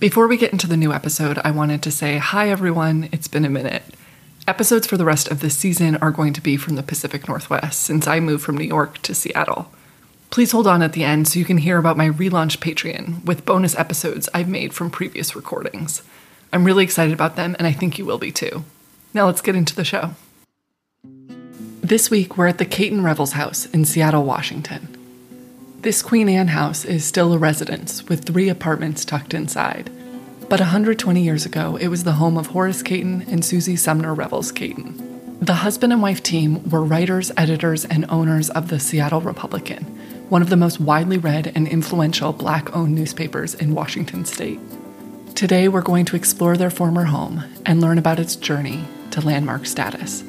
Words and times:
Before 0.00 0.28
we 0.28 0.36
get 0.36 0.52
into 0.52 0.68
the 0.68 0.76
new 0.76 0.92
episode, 0.92 1.40
I 1.42 1.50
wanted 1.50 1.82
to 1.82 1.90
say 1.90 2.18
hi, 2.18 2.50
everyone. 2.50 3.08
It's 3.10 3.26
been 3.26 3.44
a 3.44 3.50
minute. 3.50 3.82
Episodes 4.46 4.86
for 4.86 4.96
the 4.96 5.04
rest 5.04 5.28
of 5.28 5.40
this 5.40 5.58
season 5.58 5.96
are 5.96 6.12
going 6.12 6.32
to 6.34 6.40
be 6.40 6.56
from 6.56 6.76
the 6.76 6.84
Pacific 6.84 7.26
Northwest 7.26 7.82
since 7.82 8.06
I 8.06 8.20
moved 8.20 8.44
from 8.44 8.56
New 8.56 8.64
York 8.64 9.02
to 9.02 9.12
Seattle. 9.12 9.72
Please 10.30 10.52
hold 10.52 10.68
on 10.68 10.82
at 10.82 10.92
the 10.92 11.02
end 11.02 11.26
so 11.26 11.40
you 11.40 11.44
can 11.44 11.58
hear 11.58 11.78
about 11.78 11.96
my 11.96 12.10
relaunch 12.10 12.58
Patreon 12.58 13.24
with 13.24 13.44
bonus 13.44 13.76
episodes 13.76 14.28
I've 14.32 14.48
made 14.48 14.72
from 14.72 14.88
previous 14.88 15.34
recordings. 15.34 16.02
I'm 16.52 16.62
really 16.62 16.84
excited 16.84 17.12
about 17.12 17.34
them, 17.34 17.56
and 17.58 17.66
I 17.66 17.72
think 17.72 17.98
you 17.98 18.06
will 18.06 18.18
be 18.18 18.30
too. 18.30 18.62
Now 19.12 19.26
let's 19.26 19.42
get 19.42 19.56
into 19.56 19.74
the 19.74 19.84
show. 19.84 20.12
This 21.02 22.08
week, 22.08 22.36
we're 22.36 22.46
at 22.46 22.58
the 22.58 22.64
Cayton 22.64 23.02
Revels 23.02 23.32
House 23.32 23.66
in 23.66 23.84
Seattle, 23.84 24.22
Washington. 24.22 24.96
This 25.88 26.02
Queen 26.02 26.28
Anne 26.28 26.48
house 26.48 26.84
is 26.84 27.02
still 27.02 27.32
a 27.32 27.38
residence 27.38 28.06
with 28.10 28.26
three 28.26 28.50
apartments 28.50 29.06
tucked 29.06 29.32
inside. 29.32 29.90
But 30.50 30.60
120 30.60 31.22
years 31.22 31.46
ago, 31.46 31.76
it 31.76 31.88
was 31.88 32.04
the 32.04 32.12
home 32.12 32.36
of 32.36 32.48
Horace 32.48 32.82
Cayton 32.82 33.24
and 33.26 33.42
Susie 33.42 33.74
Sumner 33.74 34.12
Revels 34.12 34.52
Cayton. 34.52 35.38
The 35.40 35.54
husband 35.54 35.94
and 35.94 36.02
wife 36.02 36.22
team 36.22 36.68
were 36.68 36.84
writers, 36.84 37.32
editors, 37.38 37.86
and 37.86 38.04
owners 38.10 38.50
of 38.50 38.68
the 38.68 38.78
Seattle 38.78 39.22
Republican, 39.22 39.84
one 40.28 40.42
of 40.42 40.50
the 40.50 40.58
most 40.58 40.78
widely 40.78 41.16
read 41.16 41.52
and 41.54 41.66
influential 41.66 42.34
black 42.34 42.76
owned 42.76 42.94
newspapers 42.94 43.54
in 43.54 43.74
Washington 43.74 44.26
state. 44.26 44.60
Today, 45.34 45.68
we're 45.68 45.80
going 45.80 46.04
to 46.04 46.16
explore 46.16 46.58
their 46.58 46.68
former 46.68 47.04
home 47.04 47.44
and 47.64 47.80
learn 47.80 47.96
about 47.96 48.20
its 48.20 48.36
journey 48.36 48.84
to 49.12 49.22
landmark 49.22 49.64
status. 49.64 50.22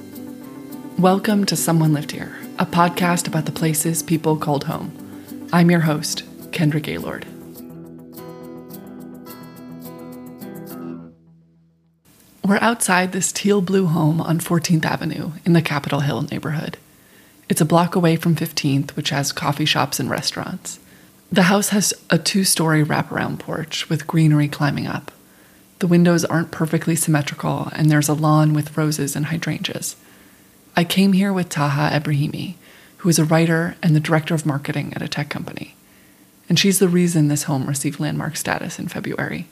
Welcome 0.97 1.43
to 1.47 1.57
Someone 1.57 1.91
Lived 1.91 2.11
Here, 2.11 2.37
a 2.57 2.65
podcast 2.65 3.27
about 3.27 3.45
the 3.45 3.51
places 3.51 4.01
people 4.01 4.37
called 4.37 4.63
home. 4.63 4.98
I'm 5.51 5.71
your 5.71 5.79
host, 5.79 6.23
Kendra 6.51 6.79
Gaylord. 6.79 7.25
We're 12.45 12.59
outside 12.61 13.13
this 13.13 13.31
teal 13.31 13.61
blue 13.61 13.87
home 13.87 14.21
on 14.21 14.39
14th 14.39 14.85
Avenue 14.85 15.31
in 15.45 15.53
the 15.53 15.63
Capitol 15.63 16.01
Hill 16.01 16.21
neighborhood. 16.21 16.77
It's 17.49 17.61
a 17.61 17.65
block 17.65 17.95
away 17.95 18.15
from 18.15 18.35
15th, 18.35 18.91
which 18.91 19.09
has 19.09 19.31
coffee 19.31 19.65
shops 19.65 19.99
and 19.99 20.07
restaurants. 20.07 20.79
The 21.31 21.43
house 21.43 21.69
has 21.69 21.95
a 22.11 22.19
two 22.19 22.43
story 22.43 22.83
wraparound 22.83 23.39
porch 23.39 23.89
with 23.89 24.05
greenery 24.05 24.47
climbing 24.47 24.85
up. 24.85 25.11
The 25.79 25.87
windows 25.87 26.25
aren't 26.25 26.51
perfectly 26.51 26.95
symmetrical, 26.95 27.69
and 27.73 27.89
there's 27.89 28.09
a 28.09 28.13
lawn 28.13 28.53
with 28.53 28.77
roses 28.77 29.15
and 29.15 29.27
hydrangeas. 29.27 29.95
I 30.75 30.83
came 30.83 31.13
here 31.13 31.33
with 31.33 31.49
Taha 31.49 31.99
Ebrahimi, 31.99 32.53
who 32.99 33.09
is 33.09 33.19
a 33.19 33.25
writer 33.25 33.75
and 33.81 33.95
the 33.95 33.99
director 33.99 34.33
of 34.33 34.45
marketing 34.45 34.93
at 34.93 35.01
a 35.01 35.07
tech 35.07 35.29
company. 35.29 35.75
And 36.47 36.57
she's 36.57 36.79
the 36.79 36.89
reason 36.89 37.27
this 37.27 37.43
home 37.43 37.65
received 37.67 37.99
landmark 37.99 38.35
status 38.35 38.79
in 38.79 38.87
February. 38.87 39.47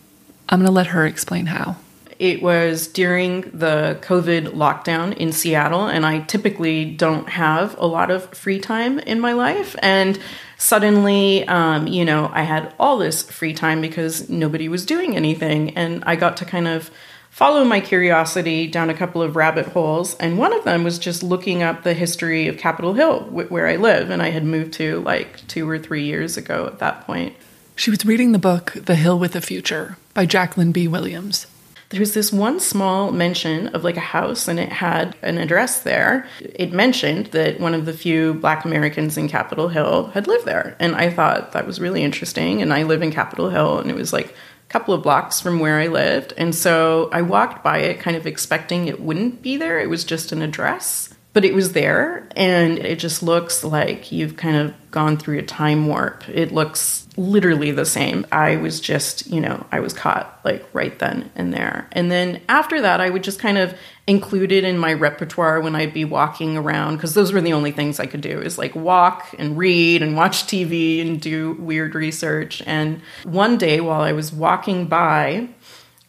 I'm 0.50 0.60
going 0.60 0.68
to 0.68 0.72
let 0.72 0.88
her 0.88 1.06
explain 1.06 1.48
how. 1.48 1.78
It 2.20 2.42
was 2.42 2.88
during 2.88 3.42
the 3.42 4.00
COVID 4.02 4.54
lockdown 4.54 5.16
in 5.16 5.32
Seattle, 5.32 5.86
and 5.86 6.06
I 6.06 6.22
typically 6.22 6.84
don't 6.84 7.30
have 7.30 7.78
a 7.78 7.86
lot 7.86 8.10
of 8.10 8.34
free 8.34 8.60
time 8.60 8.98
in 9.00 9.20
my 9.20 9.34
life. 9.34 9.76
And 9.84 10.20
suddenly, 10.58 11.48
um, 11.48 11.86
you 11.86 12.04
know, 12.04 12.32
I 12.34 12.42
had 12.42 12.74
all 12.80 12.98
this 12.98 13.22
free 13.22 13.54
time 13.54 13.82
because 13.82 14.30
nobody 14.30 14.68
was 14.68 14.86
doing 14.86 15.16
anything. 15.16 15.78
And 15.78 16.04
I 16.06 16.16
got 16.16 16.38
to 16.38 16.46
kind 16.46 16.68
of 16.68 16.90
follow 17.38 17.64
my 17.64 17.80
curiosity 17.80 18.66
down 18.66 18.90
a 18.90 18.96
couple 18.96 19.22
of 19.22 19.36
rabbit 19.36 19.68
holes. 19.68 20.16
And 20.16 20.40
one 20.40 20.54
of 20.54 20.64
them 20.64 20.84
was 20.84 20.98
just 20.98 21.22
looking 21.22 21.62
up 21.62 21.84
the 21.84 21.94
history 21.94 22.48
of 22.48 22.58
Capitol 22.58 22.96
Hill, 22.96 23.26
where 23.26 23.68
I 23.68 23.76
live. 23.76 24.10
And 24.10 24.24
I 24.24 24.32
had 24.32 24.44
moved 24.44 24.74
to 24.74 25.02
like 25.02 25.46
two 25.48 25.70
or 25.70 25.78
three 25.78 26.04
years 26.04 26.36
ago 26.36 26.66
at 26.66 26.80
that 26.80 27.06
point. 27.06 27.36
She 27.76 27.92
was 27.92 28.04
reading 28.04 28.32
the 28.32 28.40
book 28.40 28.74
The 28.74 28.96
Hill 28.96 29.20
with 29.20 29.36
a 29.36 29.42
Future 29.42 29.98
by 30.16 30.26
Jacqueline 30.26 30.72
B. 30.72 30.88
Williams 30.88 31.46
there 31.90 32.00
was 32.02 32.14
this 32.14 32.34
one 32.34 32.60
small 32.60 33.12
mention 33.12 33.68
of 33.70 33.84
like 33.84 33.96
a 33.96 34.02
house 34.02 34.48
and 34.48 34.60
it 34.60 34.72
had 34.72 35.16
an 35.22 35.38
address 35.38 35.82
there. 35.84 36.28
It 36.42 36.74
mentioned 36.74 37.28
that 37.28 37.60
one 37.60 37.74
of 37.74 37.86
the 37.86 37.94
few 37.94 38.34
black 38.34 38.66
Americans 38.66 39.18
in 39.18 39.30
Capitol 39.30 39.70
Hill 39.70 40.08
had 40.08 40.28
lived 40.28 40.46
there. 40.46 40.76
And 40.80 40.96
I 40.96 41.10
thought 41.10 41.54
that 41.54 41.66
was 41.66 41.80
really 41.80 42.04
interesting. 42.04 42.62
And 42.62 42.74
I 42.74 42.84
live 42.84 43.02
in 43.02 43.12
Capitol 43.12 43.50
Hill 43.50 43.80
and 43.80 43.90
it 43.90 43.96
was 43.96 44.12
like 44.12 44.36
couple 44.70 44.94
of 44.94 45.02
blocks 45.02 45.40
from 45.40 45.60
where 45.60 45.80
I 45.80 45.88
lived. 45.88 46.34
And 46.38 46.54
so 46.54 47.10
I 47.12 47.22
walked 47.22 47.64
by 47.64 47.80
it 47.80 48.00
kind 48.00 48.18
of 48.18 48.28
expecting 48.28 48.88
it 48.88 49.00
wouldn't 49.00 49.42
be 49.42 49.58
there. 49.58 49.80
It 49.80 49.90
was 49.90 50.04
just 50.04 50.32
an 50.32 50.42
address 50.42 51.14
but 51.38 51.46
it 51.46 51.54
was 51.54 51.74
there 51.74 52.28
and 52.36 52.80
it 52.80 52.98
just 52.98 53.22
looks 53.22 53.64
like 53.64 54.12
you've 54.12 54.36
kind 54.38 54.58
of 54.58 54.74
gone 54.90 55.18
through 55.18 55.38
a 55.38 55.44
time 55.44 55.86
warp. 55.86 56.28
It 56.28 56.52
looks 56.52 57.08
literally 57.16 57.70
the 57.70 57.86
same. 57.86 58.26
I 58.32 58.56
was 58.56 58.80
just, 58.80 59.28
you 59.28 59.40
know, 59.40 59.64
I 59.72 59.80
was 59.80 59.94
caught 59.94 60.40
like 60.44 60.68
right 60.74 60.98
then 60.98 61.30
and 61.36 61.54
there. 61.54 61.88
And 61.92 62.10
then 62.10 62.42
after 62.50 62.82
that, 62.82 63.02
I 63.02 63.12
would 63.12 63.24
just 63.24 63.40
kind 63.40 63.60
of 63.60 63.76
include 64.08 64.52
it 64.52 64.64
in 64.64 64.80
my 64.80 64.94
repertoire 64.94 65.62
when 65.62 65.76
I'd 65.76 65.94
be 65.94 66.06
walking 66.06 66.58
around 66.58 66.96
because 66.96 67.14
those 67.14 67.32
were 67.32 67.42
the 67.42 67.54
only 67.54 67.72
things 67.72 68.00
I 68.00 68.08
could 68.08 68.22
do 68.22 68.42
is 68.42 68.58
like 68.58 68.74
walk 68.74 69.36
and 69.38 69.60
read 69.60 70.02
and 70.02 70.16
watch 70.16 70.46
TV 70.46 71.02
and 71.02 71.22
do 71.22 71.54
weird 71.60 71.94
research. 71.94 72.64
And 72.66 73.00
one 73.26 73.60
day 73.60 73.80
while 73.80 74.02
I 74.02 74.14
was 74.14 74.34
walking 74.34 74.88
by, 74.88 75.50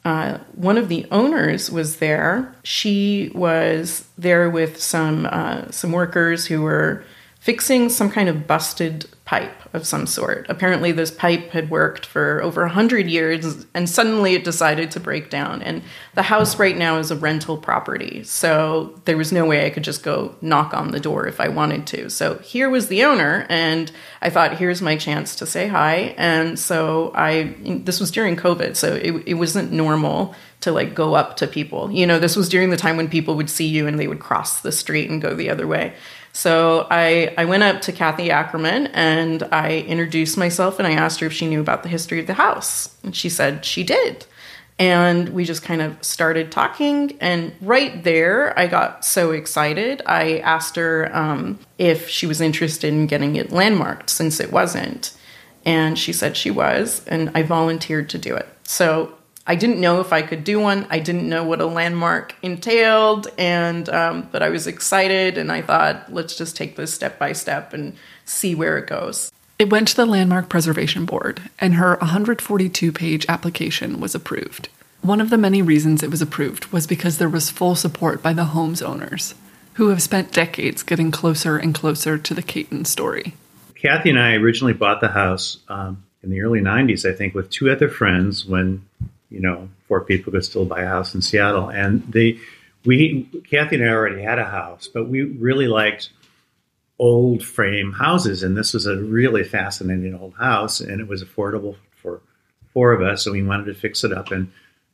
uh, 0.05 0.39
one 0.55 0.79
of 0.79 0.89
the 0.89 1.07
owners 1.11 1.71
was 1.71 1.97
there. 1.97 2.55
She 2.63 3.31
was 3.35 4.09
there 4.17 4.49
with 4.49 4.81
some 4.81 5.27
uh, 5.27 5.71
some 5.71 5.93
workers 5.93 6.47
who 6.47 6.63
were 6.63 7.05
fixing 7.49 7.89
some 7.89 8.11
kind 8.11 8.29
of 8.29 8.47
busted 8.47 9.07
pipe 9.25 9.63
of 9.73 9.87
some 9.87 10.07
sort. 10.07 10.45
Apparently, 10.51 10.93
this 10.93 11.11
pipe 11.11 11.49
had 11.53 11.71
worked 11.71 12.05
for 12.05 12.43
over 12.43 12.61
100 12.61 13.09
years 13.09 13.65
and 13.73 13.89
suddenly 13.89 14.35
it 14.35 14.45
decided 14.45 14.91
to 14.91 15.01
break 15.01 15.31
down. 15.31 15.63
And 15.63 15.83
the 16.15 16.25
house 16.25 16.59
right 16.59 16.77
now 16.77 16.99
is 16.99 17.11
a 17.11 17.17
rental 17.17 17.57
property. 17.57 18.23
So 18.23 19.01
there 19.07 19.17
was 19.17 19.33
no 19.33 19.47
way 19.47 19.65
I 19.65 19.71
could 19.71 19.83
just 19.83 20.03
go 20.03 20.35
knock 20.43 20.75
on 20.75 20.91
the 20.91 21.01
door 21.01 21.27
if 21.27 21.41
I 21.41 21.49
wanted 21.49 21.87
to. 21.87 22.11
So 22.11 22.37
here 22.41 22.69
was 22.69 22.89
the 22.89 23.05
owner, 23.05 23.47
and 23.49 23.91
I 24.21 24.29
thought, 24.29 24.59
here's 24.59 24.83
my 24.83 24.99
chance 24.99 25.35
to 25.37 25.47
say 25.47 25.69
hi. 25.69 26.15
And 26.19 26.59
so 26.59 27.13
I, 27.15 27.55
this 27.63 27.99
was 27.99 28.11
during 28.11 28.37
COVID, 28.37 28.77
so 28.77 28.95
it, 28.95 29.23
it 29.27 29.35
wasn't 29.35 29.73
normal 29.73 30.35
to 30.61 30.73
like 30.73 30.95
go 30.95 31.15
up 31.15 31.37
to 31.39 31.47
people. 31.47 31.91
You 31.91 32.07
know, 32.07 32.19
this 32.19 32.37
was 32.37 32.51
during 32.51 32.69
the 32.69 32.77
time 32.77 32.99
when 32.99 33.09
people 33.09 33.37
would 33.37 33.49
see 33.49 33.67
you 33.67 33.87
and 33.87 33.99
they 33.99 34.09
would 34.09 34.21
cross 34.21 34.61
the 34.61 34.73
street 34.73 35.09
and 35.09 35.23
go 35.23 35.35
the 35.35 35.49
other 35.49 35.67
way. 35.67 35.95
So 36.39 36.87
I, 36.89 37.35
I 37.37 37.47
went 37.47 37.65
up 37.65 37.81
to 37.81 37.93
Kathy 37.93 38.31
Ackerman 38.31 38.87
and 38.95 39.43
I 39.51 39.79
introduced 39.79 40.39
myself 40.39 40.79
and 40.79 40.87
I 40.87 40.93
asked 40.93 41.19
her 41.19 41.27
if 41.27 41.33
she 41.33 41.49
knew 41.49 41.61
about 41.61 41.83
the 41.83 41.89
history 41.89 42.21
of 42.21 42.29
the 42.29 42.35
house. 42.35 42.97
And 43.03 43.17
she 43.17 43.29
said 43.29 43.65
she 43.65 43.83
did. 43.83 44.25
And 44.79 45.31
we 45.31 45.45
just 45.45 45.65
kind 45.65 45.83
of 45.83 46.01
started 46.01 46.53
talking. 46.53 47.19
And 47.21 47.57
right 47.61 48.05
there, 48.05 48.57
I 48.57 48.69
got 48.69 49.05
so 49.05 49.33
excited. 49.33 50.01
I 50.07 50.39
asked 50.39 50.77
her 50.77 51.11
um, 51.13 51.59
if 51.77 52.09
she 52.09 52.25
was 52.25 52.41
interested 52.41 52.93
in 52.95 53.09
getting 53.09 53.35
it 53.35 53.51
landmarked 53.51 54.09
since 54.09 54.39
it 54.39 54.53
wasn't. 54.53 55.19
And 55.65 55.99
she 55.99 56.13
said 56.13 56.37
she 56.37 56.53
was. 56.53 57.05
And 57.09 57.33
I 57.35 57.43
volunteered 57.43 58.09
to 58.11 58.19
do 58.19 58.37
it. 58.37 58.47
So 58.63 59.18
I 59.49 59.55
didn't 59.55 59.81
know 59.81 60.01
if 60.01 60.13
I 60.13 60.21
could 60.21 60.45
do 60.45 60.61
one. 60.61 60.87
I 60.91 60.99
didn't 60.99 61.27
know 61.27 61.43
what 61.43 61.63
a 61.63 61.67
landmark 61.67 62.35
entailed, 62.43 63.29
and 63.39 63.89
um, 63.89 64.29
but 64.31 64.43
I 64.43 64.51
was 64.51 64.67
excited, 64.67 65.39
and 65.39 65.51
I 65.51 65.63
thought, 65.63 66.13
let's 66.13 66.37
just 66.37 66.55
take 66.55 66.77
this 66.77 66.93
step 66.93 67.19
by 67.19 67.33
step 67.33 67.73
and 67.73 67.97
see 68.27 68.55
where 68.55 68.77
it 68.77 68.87
goes. 68.87 69.33
It 69.59 69.71
went 69.71 69.89
to 69.89 69.97
the 69.97 70.05
Landmark 70.05 70.51
Preservation 70.51 71.07
Board, 71.07 71.41
and 71.59 71.75
her 71.77 71.97
142 71.97 72.93
page 72.93 73.25
application 73.27 74.01
was 74.01 74.15
approved. 74.15 74.69
One 75.01 75.21
of 75.21 75.31
the 75.31 75.39
many 75.39 75.63
reasons 75.63 76.03
it 76.03 76.11
was 76.11 76.21
approved 76.21 76.67
was 76.67 76.87
because 76.87 77.17
there 77.17 77.29
was 77.31 77.49
full 77.49 77.75
support 77.75 78.23
by 78.23 78.35
the 78.35 78.45
home's 78.45 78.83
owners, 78.83 79.35
who 79.75 79.89
have 79.89 80.03
spent 80.03 80.31
decades 80.31 80.83
getting 80.83 81.11
closer 81.11 81.57
and 81.57 81.75
closer 81.75 82.19
to 82.19 82.35
the 82.35 82.43
Cayton 82.43 82.85
story. 82.85 83.33
Kathy 83.75 84.11
and 84.11 84.19
I 84.19 84.35
originally 84.35 84.75
bought 84.75 85.01
the 85.01 85.09
house 85.09 85.59
um, 85.69 86.05
in 86.23 86.29
the 86.29 86.43
early 86.43 86.61
90s, 86.61 87.11
I 87.11 87.17
think, 87.17 87.35
with 87.35 87.49
two 87.49 87.71
other 87.71 87.89
friends 87.89 88.45
when 88.45 88.85
you 89.31 89.41
know, 89.41 89.69
four 89.87 90.01
people 90.01 90.33
could 90.33 90.45
still 90.45 90.65
buy 90.65 90.83
a 90.83 90.89
house 90.89 91.15
in 91.15 91.23
Seattle. 91.23 91.71
And 91.71 92.03
they, 92.11 92.39
we, 92.85 93.29
Kathy 93.51 93.77
and 93.77 93.85
I 93.85 93.89
already 93.89 94.23
had 94.23 94.39
a 94.39 94.45
house, 94.45 94.89
but 94.89 95.09
we 95.09 95.23
really 95.23 95.69
liked 95.69 96.11
old 96.99 97.45
frame 97.45 97.93
houses. 97.93 98.43
And 98.43 98.57
this 98.57 98.75
was 98.75 98.87
a 98.87 98.97
really 98.97 99.45
fascinating 99.45 100.15
old 100.15 100.35
house, 100.35 100.81
and 100.81 101.01
it 101.01 101.09
was 101.09 101.23
affordable 101.23 101.77
for 102.03 102.21
four 102.73 102.93
of 102.93 103.03
us. 103.03 103.25
So 103.25 103.33
we 103.33 103.43
wanted 103.43 103.67
to 103.67 103.75
fix 103.75 104.05
it 104.05 104.13
up 104.13 104.31
and 104.31 104.51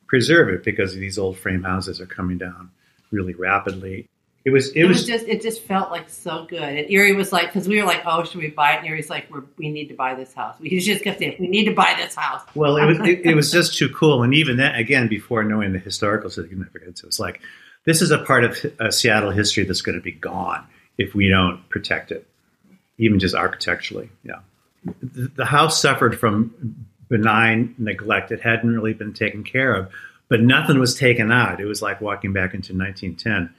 preserve 0.06 0.48
it 0.48 0.64
because 0.64 0.94
these 0.94 1.18
old 1.18 1.38
frame 1.38 1.62
houses 1.62 2.00
are 2.00 2.06
coming 2.06 2.38
down 2.38 2.70
really 3.10 3.34
rapidly. 3.34 4.08
It 4.44 4.50
was. 4.50 4.70
It, 4.70 4.80
it 4.80 4.84
was, 4.86 4.98
was, 4.98 5.06
just. 5.06 5.26
It 5.26 5.40
just 5.40 5.62
felt 5.62 5.90
like 5.90 6.10
so 6.10 6.44
good. 6.44 6.62
And 6.62 6.90
Erie 6.90 7.14
was 7.14 7.32
like, 7.32 7.46
because 7.46 7.66
we 7.66 7.80
were 7.80 7.86
like, 7.86 8.02
"Oh, 8.04 8.24
should 8.24 8.40
we 8.40 8.48
buy 8.48 8.74
it?" 8.74 8.80
And 8.80 8.88
Erie's 8.88 9.08
like, 9.08 9.30
We're, 9.30 9.44
"We 9.56 9.70
need 9.70 9.88
to 9.88 9.94
buy 9.94 10.14
this 10.14 10.34
house." 10.34 10.56
We 10.60 10.78
just 10.80 11.02
kept 11.02 11.18
saying, 11.18 11.36
"We 11.40 11.46
need 11.46 11.64
to 11.64 11.74
buy 11.74 11.94
this 11.96 12.14
house." 12.14 12.42
Well, 12.54 12.76
it 12.76 12.84
was. 12.84 12.98
it, 13.00 13.24
it, 13.24 13.34
was 13.34 13.50
just 13.58 13.78
too 13.78 13.88
cool. 13.88 14.22
And 14.22 14.34
even 14.34 14.58
then, 14.58 14.74
again, 14.74 15.08
before 15.08 15.44
knowing 15.44 15.72
the 15.72 15.78
historical 15.78 16.28
significance, 16.28 17.02
it 17.02 17.06
was 17.06 17.18
like, 17.18 17.40
this 17.84 18.02
is 18.02 18.10
a 18.10 18.18
part 18.18 18.44
of 18.44 18.66
uh, 18.80 18.90
Seattle 18.90 19.30
history 19.30 19.64
that's 19.64 19.80
going 19.80 19.96
to 19.96 20.02
be 20.02 20.12
gone 20.12 20.66
if 20.98 21.14
we 21.14 21.28
don't 21.28 21.66
protect 21.70 22.12
it, 22.12 22.26
even 22.98 23.18
just 23.18 23.34
architecturally. 23.34 24.10
Yeah, 24.24 24.40
the, 25.02 25.30
the 25.36 25.44
house 25.46 25.80
suffered 25.80 26.20
from 26.20 26.86
benign 27.08 27.74
neglect. 27.78 28.30
It 28.30 28.42
hadn't 28.42 28.74
really 28.74 28.92
been 28.92 29.14
taken 29.14 29.42
care 29.42 29.74
of, 29.74 29.90
but 30.28 30.42
nothing 30.42 30.78
was 30.78 30.94
taken 30.94 31.32
out. 31.32 31.60
It 31.60 31.64
was 31.64 31.80
like 31.80 32.02
walking 32.02 32.34
back 32.34 32.52
into 32.52 32.76
1910. 32.76 33.54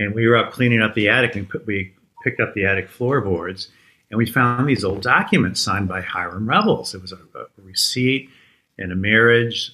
And 0.00 0.14
we 0.14 0.26
were 0.26 0.36
up 0.36 0.52
cleaning 0.52 0.80
up 0.82 0.94
the 0.94 1.08
attic 1.10 1.36
and 1.36 1.48
put, 1.48 1.66
we 1.66 1.92
picked 2.24 2.40
up 2.40 2.54
the 2.54 2.64
attic 2.66 2.88
floorboards 2.88 3.68
and 4.10 4.18
we 4.18 4.26
found 4.26 4.68
these 4.68 4.82
old 4.82 5.02
documents 5.02 5.60
signed 5.60 5.88
by 5.88 6.00
Hiram 6.00 6.48
Revels. 6.48 6.94
It 6.94 7.02
was 7.02 7.12
a, 7.12 7.16
a 7.16 7.46
receipt 7.62 8.30
and 8.78 8.90
a 8.90 8.96
marriage 8.96 9.72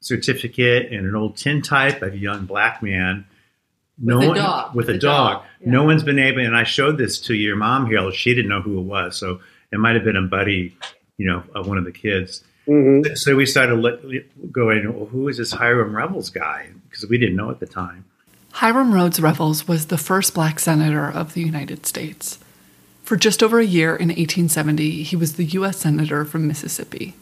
certificate 0.00 0.92
and 0.92 1.06
an 1.06 1.14
old 1.14 1.36
tintype 1.36 2.00
of 2.00 2.14
a 2.14 2.16
young 2.16 2.46
black 2.46 2.82
man. 2.82 3.26
With 3.98 4.22
a 4.22 4.34
dog. 4.34 4.74
With, 4.74 4.86
With 4.86 4.94
a 4.94 4.98
a 4.98 5.00
dog. 5.00 5.32
dog, 5.38 5.44
yeah. 5.60 5.70
No 5.70 5.84
one's 5.84 6.02
been 6.02 6.18
able, 6.18 6.40
and 6.42 6.56
I 6.56 6.64
showed 6.64 6.98
this 6.98 7.18
to 7.22 7.34
your 7.34 7.56
mom 7.56 7.86
here. 7.86 8.10
She 8.12 8.34
didn't 8.34 8.50
know 8.50 8.60
who 8.60 8.78
it 8.78 8.82
was. 8.82 9.16
So 9.16 9.40
it 9.72 9.78
might 9.78 9.94
have 9.94 10.04
been 10.04 10.16
a 10.16 10.22
buddy, 10.22 10.76
you 11.16 11.26
know, 11.26 11.42
of 11.54 11.66
one 11.66 11.78
of 11.78 11.84
the 11.84 11.92
kids. 11.92 12.44
Mhm. 12.68 13.16
So 13.16 13.34
we 13.34 13.46
started 13.46 13.76
let, 13.76 14.00
going, 14.52 14.94
well, 14.94 15.06
who 15.06 15.28
is 15.28 15.38
this 15.38 15.52
Hiram 15.52 15.96
Revels 15.96 16.30
guy? 16.30 16.68
Because 16.88 17.08
we 17.08 17.18
didn't 17.18 17.36
know 17.36 17.50
at 17.50 17.58
the 17.58 17.66
time. 17.66 18.04
Hiram 18.60 18.94
Rhodes 18.94 19.20
Revels 19.20 19.68
was 19.68 19.88
the 19.88 19.98
first 19.98 20.32
black 20.32 20.58
senator 20.58 21.06
of 21.06 21.34
the 21.34 21.42
United 21.42 21.84
States. 21.84 22.38
For 23.02 23.14
just 23.14 23.42
over 23.42 23.60
a 23.60 23.66
year 23.66 23.90
in 23.90 24.08
1870, 24.08 25.02
he 25.02 25.14
was 25.14 25.34
the 25.34 25.44
U.S. 25.44 25.80
Senator 25.80 26.24
from 26.24 26.48
Mississippi. 26.48 27.12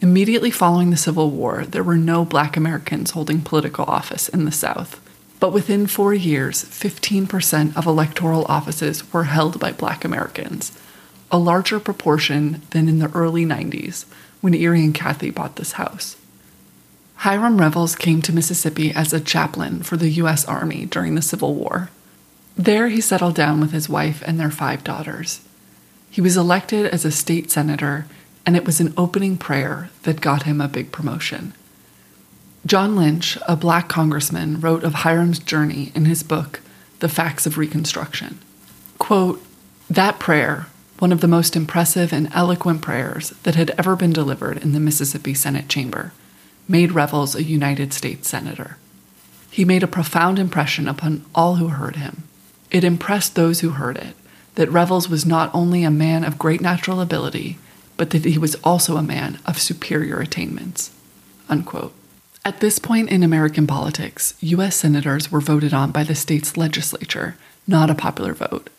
Immediately 0.00 0.52
following 0.52 0.90
the 0.90 0.96
Civil 0.96 1.30
War, 1.30 1.64
there 1.64 1.82
were 1.82 1.96
no 1.96 2.24
black 2.24 2.56
Americans 2.56 3.10
holding 3.10 3.40
political 3.42 3.84
office 3.86 4.28
in 4.28 4.44
the 4.44 4.52
South. 4.52 5.00
But 5.40 5.52
within 5.52 5.88
four 5.88 6.14
years, 6.14 6.64
15% 6.64 7.76
of 7.76 7.84
electoral 7.84 8.44
offices 8.44 9.12
were 9.12 9.24
held 9.24 9.58
by 9.58 9.72
black 9.72 10.04
Americans, 10.04 10.70
a 11.32 11.36
larger 11.36 11.80
proportion 11.80 12.62
than 12.70 12.88
in 12.88 13.00
the 13.00 13.10
early 13.12 13.44
90s 13.44 14.04
when 14.40 14.54
Erie 14.54 14.84
and 14.84 14.94
Kathy 14.94 15.30
bought 15.30 15.56
this 15.56 15.72
house. 15.72 16.16
Hiram 17.16 17.58
Revels 17.58 17.96
came 17.96 18.20
to 18.22 18.32
Mississippi 18.32 18.92
as 18.92 19.12
a 19.12 19.20
chaplain 19.20 19.82
for 19.82 19.96
the 19.96 20.10
U.S. 20.10 20.44
Army 20.44 20.86
during 20.86 21.14
the 21.14 21.22
Civil 21.22 21.54
War. 21.54 21.90
There, 22.56 22.88
he 22.88 23.00
settled 23.00 23.34
down 23.34 23.60
with 23.60 23.72
his 23.72 23.88
wife 23.88 24.22
and 24.26 24.38
their 24.38 24.50
five 24.50 24.84
daughters. 24.84 25.40
He 26.10 26.20
was 26.20 26.36
elected 26.36 26.86
as 26.86 27.04
a 27.04 27.10
state 27.10 27.50
senator, 27.50 28.06
and 28.46 28.56
it 28.56 28.64
was 28.64 28.80
an 28.80 28.94
opening 28.96 29.36
prayer 29.36 29.90
that 30.02 30.20
got 30.20 30.44
him 30.44 30.60
a 30.60 30.68
big 30.68 30.92
promotion. 30.92 31.54
John 32.66 32.94
Lynch, 32.96 33.36
a 33.48 33.56
black 33.56 33.88
congressman, 33.88 34.60
wrote 34.60 34.84
of 34.84 34.94
Hiram's 34.94 35.38
journey 35.38 35.92
in 35.94 36.04
his 36.04 36.22
book, 36.22 36.60
The 37.00 37.08
Facts 37.08 37.46
of 37.46 37.58
Reconstruction. 37.58 38.38
Quote, 38.98 39.42
that 39.90 40.18
prayer, 40.18 40.66
one 40.98 41.12
of 41.12 41.20
the 41.20 41.28
most 41.28 41.56
impressive 41.56 42.12
and 42.12 42.32
eloquent 42.32 42.80
prayers 42.80 43.30
that 43.42 43.54
had 43.54 43.70
ever 43.76 43.96
been 43.96 44.12
delivered 44.12 44.58
in 44.58 44.72
the 44.72 44.80
Mississippi 44.80 45.34
Senate 45.34 45.68
chamber, 45.68 46.12
made 46.68 46.92
Revels 46.92 47.34
a 47.34 47.42
United 47.42 47.92
States 47.92 48.28
Senator. 48.28 48.76
He 49.50 49.64
made 49.64 49.82
a 49.82 49.88
profound 49.88 50.38
impression 50.38 50.88
upon 50.88 51.24
all 51.34 51.56
who 51.56 51.68
heard 51.68 51.96
him. 51.96 52.24
It 52.70 52.84
impressed 52.84 53.34
those 53.34 53.60
who 53.60 53.70
heard 53.70 53.96
it 53.96 54.16
that 54.54 54.70
Revels 54.70 55.08
was 55.08 55.26
not 55.26 55.52
only 55.54 55.84
a 55.84 55.90
man 55.90 56.24
of 56.24 56.38
great 56.38 56.60
natural 56.60 57.00
ability, 57.00 57.58
but 57.96 58.10
that 58.10 58.24
he 58.24 58.38
was 58.38 58.56
also 58.56 58.96
a 58.96 59.02
man 59.02 59.38
of 59.46 59.60
superior 59.60 60.20
attainments. 60.20 60.90
Unquote. 61.48 61.92
At 62.44 62.60
this 62.60 62.78
point 62.78 63.10
in 63.10 63.22
American 63.22 63.66
politics, 63.66 64.34
U.S. 64.40 64.76
senators 64.76 65.30
were 65.32 65.40
voted 65.40 65.72
on 65.72 65.90
by 65.92 66.04
the 66.04 66.14
state's 66.14 66.56
legislature, 66.56 67.36
not 67.66 67.90
a 67.90 67.94
popular 67.94 68.34
vote. 68.34 68.70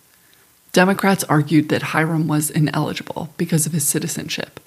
Democrats 0.72 1.24
argued 1.26 1.70
that 1.70 1.82
Hiram 1.82 2.28
was 2.28 2.50
ineligible 2.50 3.30
because 3.38 3.66
of 3.66 3.72
his 3.72 3.88
citizenship, 3.88 4.60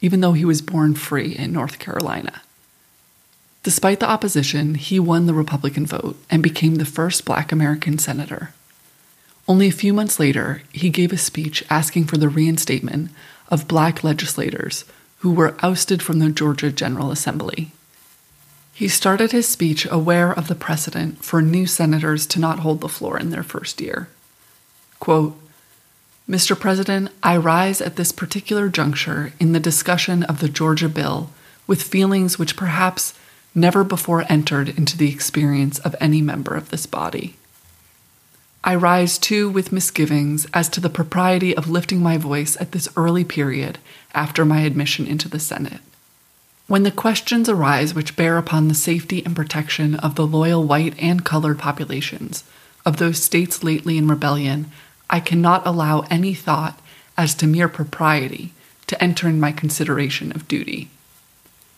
even 0.00 0.20
though 0.20 0.34
he 0.34 0.44
was 0.44 0.62
born 0.62 0.94
free 0.94 1.34
in 1.34 1.52
North 1.52 1.78
Carolina. 1.78 2.42
Despite 3.64 3.98
the 3.98 4.08
opposition, 4.08 4.74
he 4.74 5.00
won 5.00 5.24
the 5.24 5.34
Republican 5.34 5.86
vote 5.86 6.16
and 6.30 6.42
became 6.42 6.76
the 6.76 6.84
first 6.84 7.24
black 7.24 7.50
American 7.50 7.98
senator. 7.98 8.52
Only 9.48 9.68
a 9.68 9.72
few 9.72 9.94
months 9.94 10.20
later, 10.20 10.62
he 10.70 10.90
gave 10.90 11.12
a 11.12 11.18
speech 11.18 11.64
asking 11.70 12.04
for 12.04 12.18
the 12.18 12.28
reinstatement 12.28 13.10
of 13.48 13.66
black 13.66 14.04
legislators 14.04 14.84
who 15.18 15.32
were 15.32 15.56
ousted 15.62 16.02
from 16.02 16.18
the 16.18 16.28
Georgia 16.28 16.70
General 16.70 17.10
Assembly. 17.10 17.72
He 18.74 18.86
started 18.86 19.32
his 19.32 19.48
speech 19.48 19.86
aware 19.90 20.30
of 20.30 20.48
the 20.48 20.54
precedent 20.54 21.24
for 21.24 21.40
new 21.40 21.66
senators 21.66 22.26
to 22.28 22.40
not 22.40 22.58
hold 22.58 22.82
the 22.82 22.88
floor 22.88 23.18
in 23.18 23.30
their 23.30 23.42
first 23.42 23.80
year. 23.80 24.08
Quote, 25.00 25.40
Mr. 26.28 26.58
President, 26.58 27.10
I 27.22 27.38
rise 27.38 27.80
at 27.80 27.96
this 27.96 28.12
particular 28.12 28.68
juncture 28.68 29.32
in 29.40 29.52
the 29.52 29.60
discussion 29.60 30.22
of 30.24 30.40
the 30.40 30.48
Georgia 30.50 30.88
bill 30.90 31.30
with 31.66 31.82
feelings 31.82 32.38
which 32.38 32.56
perhaps 32.56 33.14
never 33.54 33.84
before 33.84 34.24
entered 34.28 34.68
into 34.68 34.96
the 34.96 35.10
experience 35.10 35.78
of 35.80 35.94
any 36.00 36.20
member 36.20 36.54
of 36.54 36.70
this 36.70 36.86
body. 36.86 37.36
I 38.64 38.74
rise 38.74 39.18
too 39.18 39.50
with 39.50 39.72
misgivings 39.72 40.46
as 40.54 40.68
to 40.70 40.80
the 40.80 40.88
propriety 40.88 41.54
of 41.54 41.68
lifting 41.68 42.02
my 42.02 42.16
voice 42.16 42.56
at 42.60 42.72
this 42.72 42.88
early 42.96 43.22
period 43.22 43.78
after 44.14 44.44
my 44.44 44.60
admission 44.60 45.06
into 45.06 45.28
the 45.28 45.38
Senate. 45.38 45.80
When 46.66 46.82
the 46.82 46.90
questions 46.90 47.48
arise 47.48 47.94
which 47.94 48.16
bear 48.16 48.38
upon 48.38 48.68
the 48.68 48.74
safety 48.74 49.22
and 49.24 49.36
protection 49.36 49.96
of 49.96 50.14
the 50.14 50.26
loyal 50.26 50.64
white 50.64 50.94
and 50.98 51.22
colored 51.22 51.58
populations 51.58 52.42
of 52.86 52.96
those 52.96 53.22
states 53.22 53.62
lately 53.62 53.98
in 53.98 54.08
rebellion, 54.08 54.70
I 55.10 55.20
cannot 55.20 55.66
allow 55.66 56.00
any 56.10 56.32
thought 56.32 56.80
as 57.18 57.34
to 57.36 57.46
mere 57.46 57.68
propriety 57.68 58.54
to 58.86 59.02
enter 59.02 59.28
in 59.28 59.38
my 59.38 59.52
consideration 59.52 60.32
of 60.32 60.48
duty. 60.48 60.88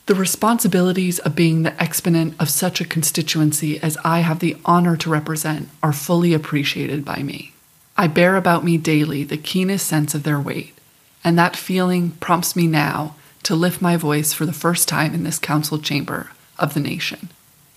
The 0.06 0.14
responsibilities 0.14 1.18
of 1.18 1.34
being 1.34 1.64
the 1.64 1.82
exponent 1.82 2.36
of 2.38 2.48
such 2.48 2.80
a 2.80 2.84
constituency 2.84 3.80
as 3.82 3.98
I 4.04 4.20
have 4.20 4.38
the 4.38 4.56
honor 4.64 4.96
to 4.98 5.10
represent 5.10 5.68
are 5.82 5.92
fully 5.92 6.32
appreciated 6.32 7.04
by 7.04 7.24
me. 7.24 7.54
I 7.96 8.06
bear 8.06 8.36
about 8.36 8.62
me 8.62 8.78
daily 8.78 9.24
the 9.24 9.36
keenest 9.36 9.84
sense 9.84 10.14
of 10.14 10.22
their 10.22 10.38
weight, 10.38 10.78
and 11.24 11.36
that 11.36 11.56
feeling 11.56 12.12
prompts 12.12 12.54
me 12.54 12.68
now 12.68 13.16
to 13.42 13.56
lift 13.56 13.82
my 13.82 13.96
voice 13.96 14.32
for 14.32 14.46
the 14.46 14.52
first 14.52 14.86
time 14.86 15.12
in 15.12 15.24
this 15.24 15.40
council 15.40 15.76
chamber 15.76 16.30
of 16.56 16.74
the 16.74 16.80
nation. 16.80 17.30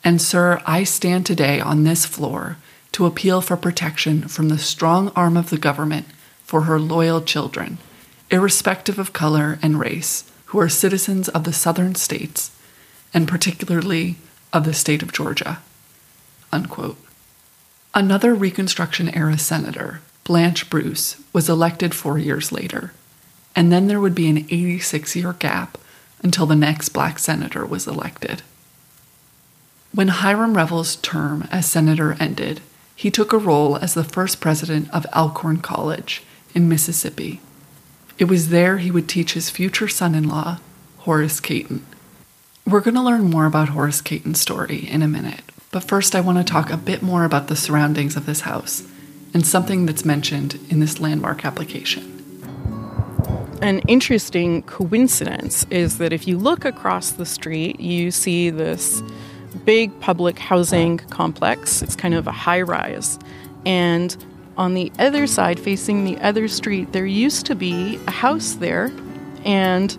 And, 0.03 0.21
sir, 0.21 0.61
I 0.67 0.83
stand 0.83 1.25
today 1.25 1.59
on 1.59 1.83
this 1.83 2.05
floor 2.05 2.57
to 2.91 3.07
appeal 3.07 3.41
for 3.41 3.57
protection 3.57 4.27
from 4.27 4.49
the 4.49 4.59
strong 4.59 5.11
arm 5.15 5.35
of 5.35 5.49
the 5.49 5.57
government 5.57 6.05
for 6.43 6.61
her 6.61 6.79
loyal 6.79 7.21
children, 7.21 7.79
irrespective 8.29 8.99
of 8.99 9.13
color 9.13 9.57
and 9.63 9.79
race, 9.79 10.29
who 10.49 10.59
are 10.59 10.69
citizens 10.69 11.29
of 11.29 11.43
the 11.43 11.53
southern 11.53 11.93
states, 11.93 12.49
and 13.13 13.27
particularly 13.27 14.15
of 14.51 14.65
the 14.65 14.73
state 14.73 15.03
of 15.03 15.13
Georgia. 15.13 15.59
Unquote. 16.51 16.97
Another 17.93 18.33
Reconstruction 18.33 19.13
era 19.15 19.37
senator, 19.37 20.01
Blanche 20.23 20.67
Bruce, 20.67 21.21
was 21.33 21.49
elected 21.49 21.93
four 21.93 22.17
years 22.17 22.51
later, 22.51 22.93
and 23.55 23.71
then 23.71 23.85
there 23.85 23.99
would 23.99 24.15
be 24.15 24.27
an 24.27 24.39
86 24.39 25.15
year 25.15 25.33
gap 25.33 25.77
until 26.23 26.47
the 26.47 26.55
next 26.55 26.89
black 26.89 27.19
senator 27.19 27.63
was 27.63 27.85
elected. 27.85 28.41
When 29.93 30.07
Hiram 30.07 30.55
Revels' 30.57 30.95
term 30.95 31.47
as 31.51 31.67
senator 31.67 32.17
ended, 32.19 32.61
he 32.95 33.11
took 33.11 33.33
a 33.33 33.37
role 33.37 33.77
as 33.77 33.93
the 33.93 34.03
first 34.03 34.41
president 34.41 34.89
of 34.91 35.05
Alcorn 35.15 35.57
College 35.57 36.23
in 36.55 36.67
Mississippi. 36.67 37.39
It 38.19 38.27
was 38.27 38.49
there 38.49 38.79
he 38.79 38.91
would 38.91 39.07
teach 39.07 39.33
his 39.33 39.49
future 39.49 39.87
son 39.87 40.13
in 40.13 40.27
law, 40.27 40.59
Horace 40.97 41.39
Cayton. 41.39 41.85
We're 42.67 42.81
going 42.81 42.95
to 42.95 43.01
learn 43.01 43.29
more 43.29 43.45
about 43.45 43.69
Horace 43.69 44.01
Cayton's 44.01 44.41
story 44.41 44.85
in 44.89 45.01
a 45.01 45.07
minute, 45.07 45.41
but 45.71 45.85
first 45.85 46.13
I 46.13 46.19
want 46.19 46.37
to 46.37 46.43
talk 46.43 46.69
a 46.69 46.75
bit 46.75 47.01
more 47.01 47.23
about 47.23 47.47
the 47.47 47.55
surroundings 47.55 48.17
of 48.17 48.25
this 48.25 48.41
house 48.41 48.85
and 49.33 49.47
something 49.47 49.85
that's 49.85 50.03
mentioned 50.03 50.59
in 50.69 50.81
this 50.81 50.99
landmark 50.99 51.45
application. 51.45 52.17
An 53.61 53.79
interesting 53.87 54.63
coincidence 54.63 55.65
is 55.69 55.97
that 55.99 56.11
if 56.11 56.27
you 56.27 56.37
look 56.37 56.65
across 56.65 57.11
the 57.11 57.25
street, 57.25 57.79
you 57.79 58.11
see 58.11 58.49
this 58.49 59.01
big 59.63 59.97
public 60.01 60.37
housing 60.37 60.97
complex. 60.97 61.81
It's 61.81 61.95
kind 61.95 62.13
of 62.13 62.27
a 62.27 62.33
high 62.33 62.61
rise. 62.61 63.17
And 63.65 64.15
on 64.59 64.73
the 64.73 64.91
other 64.99 65.25
side, 65.25 65.57
facing 65.57 66.03
the 66.03 66.17
other 66.19 66.49
street, 66.49 66.91
there 66.91 67.05
used 67.05 67.45
to 67.45 67.55
be 67.55 67.97
a 68.07 68.11
house 68.11 68.53
there. 68.55 68.91
And 69.45 69.97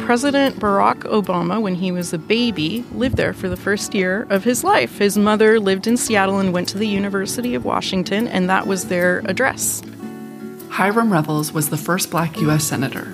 President 0.00 0.56
Barack 0.56 1.04
Obama, 1.04 1.62
when 1.62 1.76
he 1.76 1.92
was 1.92 2.12
a 2.12 2.18
baby, 2.18 2.84
lived 2.92 3.16
there 3.16 3.32
for 3.32 3.48
the 3.48 3.56
first 3.56 3.94
year 3.94 4.26
of 4.28 4.42
his 4.42 4.64
life. 4.64 4.98
His 4.98 5.16
mother 5.16 5.60
lived 5.60 5.86
in 5.86 5.96
Seattle 5.96 6.40
and 6.40 6.52
went 6.52 6.68
to 6.70 6.78
the 6.78 6.88
University 6.88 7.54
of 7.54 7.64
Washington, 7.64 8.26
and 8.26 8.50
that 8.50 8.66
was 8.66 8.86
their 8.86 9.20
address. 9.26 9.82
Hiram 10.70 11.12
Revels 11.12 11.52
was 11.52 11.70
the 11.70 11.76
first 11.76 12.10
black 12.10 12.40
U.S. 12.40 12.64
senator, 12.64 13.06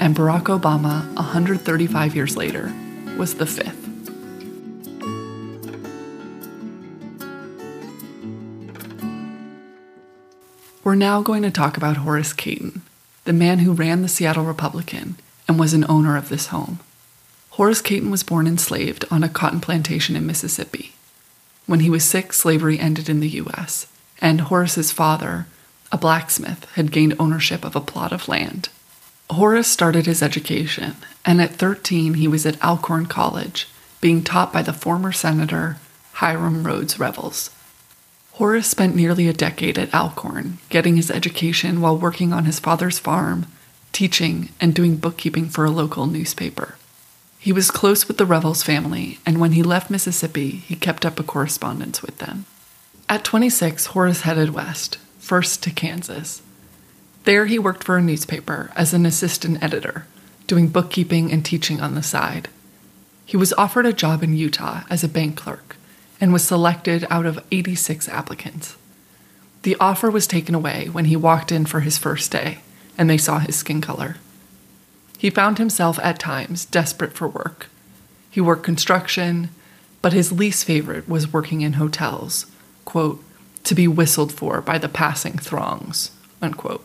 and 0.00 0.16
Barack 0.16 0.44
Obama, 0.44 1.14
135 1.14 2.16
years 2.16 2.36
later, 2.36 2.74
was 3.16 3.36
the 3.36 3.46
fifth. 3.46 3.85
We're 10.86 10.94
now 10.94 11.20
going 11.20 11.42
to 11.42 11.50
talk 11.50 11.76
about 11.76 11.96
Horace 11.96 12.32
Cayton, 12.32 12.82
the 13.24 13.32
man 13.32 13.58
who 13.58 13.72
ran 13.72 14.02
the 14.02 14.08
Seattle 14.08 14.44
Republican 14.44 15.16
and 15.48 15.58
was 15.58 15.74
an 15.74 15.84
owner 15.88 16.16
of 16.16 16.28
this 16.28 16.46
home. 16.46 16.78
Horace 17.50 17.82
Cayton 17.82 18.08
was 18.08 18.22
born 18.22 18.46
enslaved 18.46 19.04
on 19.10 19.24
a 19.24 19.28
cotton 19.28 19.60
plantation 19.60 20.14
in 20.14 20.28
Mississippi. 20.28 20.94
When 21.66 21.80
he 21.80 21.90
was 21.90 22.04
six, 22.04 22.38
slavery 22.38 22.78
ended 22.78 23.08
in 23.08 23.18
the 23.18 23.30
U.S., 23.30 23.88
and 24.20 24.42
Horace's 24.42 24.92
father, 24.92 25.48
a 25.90 25.98
blacksmith, 25.98 26.66
had 26.76 26.92
gained 26.92 27.16
ownership 27.18 27.64
of 27.64 27.74
a 27.74 27.80
plot 27.80 28.12
of 28.12 28.28
land. 28.28 28.68
Horace 29.28 29.66
started 29.66 30.06
his 30.06 30.22
education, 30.22 30.94
and 31.24 31.42
at 31.42 31.56
13 31.56 32.14
he 32.14 32.28
was 32.28 32.46
at 32.46 32.62
Alcorn 32.62 33.06
College, 33.06 33.66
being 34.00 34.22
taught 34.22 34.52
by 34.52 34.62
the 34.62 34.72
former 34.72 35.10
Senator 35.10 35.78
Hiram 36.12 36.64
Rhodes 36.64 37.00
Revels. 37.00 37.50
Horace 38.36 38.66
spent 38.66 38.94
nearly 38.94 39.28
a 39.28 39.32
decade 39.32 39.78
at 39.78 39.94
Alcorn, 39.94 40.58
getting 40.68 40.96
his 40.96 41.10
education 41.10 41.80
while 41.80 41.96
working 41.96 42.34
on 42.34 42.44
his 42.44 42.60
father's 42.60 42.98
farm, 42.98 43.46
teaching, 43.92 44.50
and 44.60 44.74
doing 44.74 44.96
bookkeeping 44.96 45.48
for 45.48 45.64
a 45.64 45.70
local 45.70 46.04
newspaper. 46.04 46.76
He 47.38 47.50
was 47.50 47.70
close 47.70 48.06
with 48.06 48.18
the 48.18 48.26
Revels 48.26 48.62
family, 48.62 49.20
and 49.24 49.40
when 49.40 49.52
he 49.52 49.62
left 49.62 49.88
Mississippi, 49.88 50.50
he 50.50 50.76
kept 50.76 51.06
up 51.06 51.18
a 51.18 51.22
correspondence 51.22 52.02
with 52.02 52.18
them. 52.18 52.44
At 53.08 53.24
26, 53.24 53.86
Horace 53.86 54.20
headed 54.20 54.50
west, 54.50 54.98
first 55.18 55.62
to 55.62 55.70
Kansas. 55.70 56.42
There, 57.24 57.46
he 57.46 57.58
worked 57.58 57.84
for 57.84 57.96
a 57.96 58.02
newspaper 58.02 58.70
as 58.76 58.92
an 58.92 59.06
assistant 59.06 59.62
editor, 59.62 60.06
doing 60.46 60.68
bookkeeping 60.68 61.32
and 61.32 61.42
teaching 61.42 61.80
on 61.80 61.94
the 61.94 62.02
side. 62.02 62.50
He 63.24 63.38
was 63.38 63.54
offered 63.54 63.86
a 63.86 63.94
job 63.94 64.22
in 64.22 64.36
Utah 64.36 64.82
as 64.90 65.02
a 65.02 65.08
bank 65.08 65.38
clerk 65.38 65.76
and 66.20 66.32
was 66.32 66.44
selected 66.44 67.06
out 67.10 67.26
of 67.26 67.44
86 67.50 68.08
applicants. 68.08 68.76
The 69.62 69.76
offer 69.80 70.10
was 70.10 70.26
taken 70.26 70.54
away 70.54 70.88
when 70.90 71.06
he 71.06 71.16
walked 71.16 71.50
in 71.50 71.66
for 71.66 71.80
his 71.80 71.98
first 71.98 72.30
day 72.30 72.58
and 72.96 73.10
they 73.10 73.18
saw 73.18 73.38
his 73.38 73.56
skin 73.56 73.80
color. 73.80 74.16
He 75.18 75.30
found 75.30 75.58
himself 75.58 75.98
at 76.02 76.18
times 76.18 76.64
desperate 76.64 77.14
for 77.14 77.28
work. 77.28 77.66
He 78.30 78.40
worked 78.40 78.64
construction, 78.64 79.50
but 80.02 80.12
his 80.12 80.32
least 80.32 80.64
favorite 80.64 81.08
was 81.08 81.32
working 81.32 81.62
in 81.62 81.74
hotels, 81.74 82.46
quote, 82.84 83.22
to 83.64 83.74
be 83.74 83.88
whistled 83.88 84.32
for 84.32 84.60
by 84.60 84.78
the 84.78 84.88
passing 84.88 85.38
throngs, 85.38 86.10
unquote. 86.40 86.84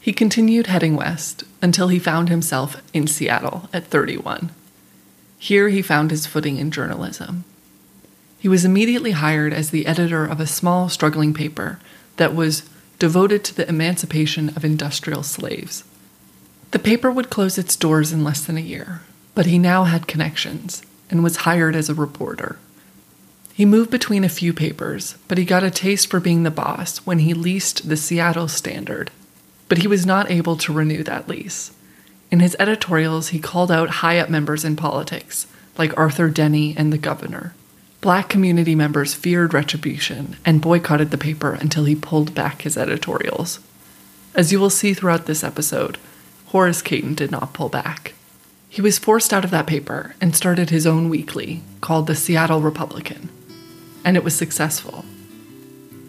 He 0.00 0.12
continued 0.12 0.66
heading 0.66 0.96
west 0.96 1.44
until 1.60 1.88
he 1.88 1.98
found 1.98 2.28
himself 2.28 2.82
in 2.92 3.06
Seattle 3.06 3.68
at 3.72 3.86
31. 3.86 4.50
Here 5.38 5.68
he 5.68 5.82
found 5.82 6.10
his 6.10 6.26
footing 6.26 6.56
in 6.58 6.70
journalism. 6.70 7.44
He 8.46 8.50
was 8.50 8.64
immediately 8.64 9.10
hired 9.10 9.52
as 9.52 9.70
the 9.70 9.88
editor 9.88 10.24
of 10.24 10.38
a 10.38 10.46
small, 10.46 10.88
struggling 10.88 11.34
paper 11.34 11.80
that 12.16 12.32
was 12.32 12.62
devoted 13.00 13.42
to 13.42 13.56
the 13.56 13.68
emancipation 13.68 14.50
of 14.50 14.64
industrial 14.64 15.24
slaves. 15.24 15.82
The 16.70 16.78
paper 16.78 17.10
would 17.10 17.28
close 17.28 17.58
its 17.58 17.74
doors 17.74 18.12
in 18.12 18.22
less 18.22 18.46
than 18.46 18.56
a 18.56 18.60
year, 18.60 19.00
but 19.34 19.46
he 19.46 19.58
now 19.58 19.82
had 19.82 20.06
connections 20.06 20.84
and 21.10 21.24
was 21.24 21.38
hired 21.38 21.74
as 21.74 21.88
a 21.88 21.94
reporter. 21.94 22.56
He 23.52 23.64
moved 23.64 23.90
between 23.90 24.22
a 24.22 24.28
few 24.28 24.52
papers, 24.52 25.16
but 25.26 25.38
he 25.38 25.44
got 25.44 25.64
a 25.64 25.68
taste 25.72 26.08
for 26.08 26.20
being 26.20 26.44
the 26.44 26.52
boss 26.52 26.98
when 26.98 27.18
he 27.18 27.34
leased 27.34 27.88
the 27.88 27.96
Seattle 27.96 28.46
Standard. 28.46 29.10
But 29.68 29.78
he 29.78 29.88
was 29.88 30.06
not 30.06 30.30
able 30.30 30.56
to 30.58 30.72
renew 30.72 31.02
that 31.02 31.28
lease. 31.28 31.72
In 32.30 32.38
his 32.38 32.54
editorials, 32.60 33.30
he 33.30 33.40
called 33.40 33.72
out 33.72 34.06
high 34.06 34.20
up 34.20 34.30
members 34.30 34.64
in 34.64 34.76
politics, 34.76 35.48
like 35.76 35.98
Arthur 35.98 36.30
Denny 36.30 36.76
and 36.76 36.92
the 36.92 36.96
governor. 36.96 37.52
Black 38.00 38.28
community 38.28 38.74
members 38.74 39.14
feared 39.14 39.54
retribution 39.54 40.36
and 40.44 40.60
boycotted 40.60 41.10
the 41.10 41.18
paper 41.18 41.54
until 41.54 41.84
he 41.84 41.96
pulled 41.96 42.34
back 42.34 42.62
his 42.62 42.76
editorials. 42.76 43.58
As 44.34 44.52
you 44.52 44.60
will 44.60 44.70
see 44.70 44.92
throughout 44.92 45.26
this 45.26 45.42
episode, 45.42 45.98
Horace 46.46 46.82
Cayton 46.82 47.14
did 47.14 47.30
not 47.30 47.54
pull 47.54 47.68
back. 47.68 48.14
He 48.68 48.82
was 48.82 48.98
forced 48.98 49.32
out 49.32 49.44
of 49.44 49.50
that 49.50 49.66
paper 49.66 50.14
and 50.20 50.36
started 50.36 50.68
his 50.68 50.86
own 50.86 51.08
weekly 51.08 51.62
called 51.80 52.06
the 52.06 52.14
Seattle 52.14 52.60
Republican, 52.60 53.30
and 54.04 54.16
it 54.16 54.22
was 54.24 54.36
successful. 54.36 55.04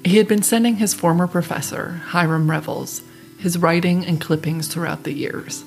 He 0.04 0.18
had 0.18 0.28
been 0.28 0.44
sending 0.44 0.76
his 0.76 0.94
former 0.94 1.28
professor, 1.28 2.02
Hiram 2.08 2.52
Revels, 2.52 3.02
his 3.40 3.58
writing 3.58 4.06
and 4.06 4.20
clippings 4.20 4.68
throughout 4.68 5.04
the 5.04 5.14
years. 5.14 5.64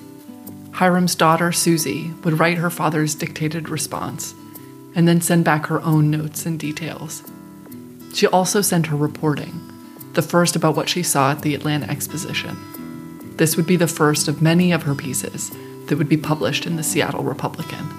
Hiram's 0.73 1.15
daughter, 1.15 1.51
Susie, 1.51 2.11
would 2.23 2.39
write 2.39 2.57
her 2.57 2.69
father's 2.69 3.15
dictated 3.15 3.69
response 3.69 4.33
and 4.95 5.07
then 5.07 5.21
send 5.21 5.45
back 5.45 5.65
her 5.67 5.81
own 5.81 6.09
notes 6.09 6.45
and 6.45 6.59
details. 6.59 7.23
She 8.13 8.27
also 8.27 8.61
sent 8.61 8.87
her 8.87 8.97
reporting, 8.97 9.59
the 10.13 10.21
first 10.21 10.55
about 10.55 10.75
what 10.75 10.89
she 10.89 11.03
saw 11.03 11.31
at 11.31 11.41
the 11.41 11.55
Atlanta 11.55 11.89
Exposition. 11.89 12.57
This 13.37 13.55
would 13.55 13.65
be 13.65 13.77
the 13.77 13.87
first 13.87 14.27
of 14.27 14.41
many 14.41 14.71
of 14.71 14.83
her 14.83 14.95
pieces 14.95 15.51
that 15.87 15.97
would 15.97 16.09
be 16.09 16.17
published 16.17 16.65
in 16.65 16.75
the 16.75 16.83
Seattle 16.83 17.23
Republican. 17.23 17.89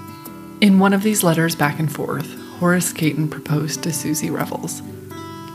In 0.60 0.78
one 0.78 0.92
of 0.92 1.02
these 1.02 1.24
letters 1.24 1.56
back 1.56 1.78
and 1.78 1.92
forth, 1.92 2.38
Horace 2.58 2.92
Cayton 2.92 3.28
proposed 3.28 3.82
to 3.82 3.92
Susie 3.92 4.30
Revels. 4.30 4.82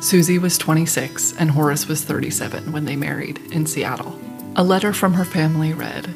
Susie 0.01 0.38
was 0.38 0.58
26 0.58 1.38
and 1.38 1.51
Horace 1.51 1.88
was 1.88 2.03
37 2.03 2.72
when 2.72 2.86
they 2.86 2.96
married 2.96 3.39
in 3.51 3.65
Seattle. 3.65 4.20
A 4.56 4.63
letter 4.63 4.91
from 4.91 5.13
her 5.13 5.25
family 5.25 5.74
read 5.74 6.13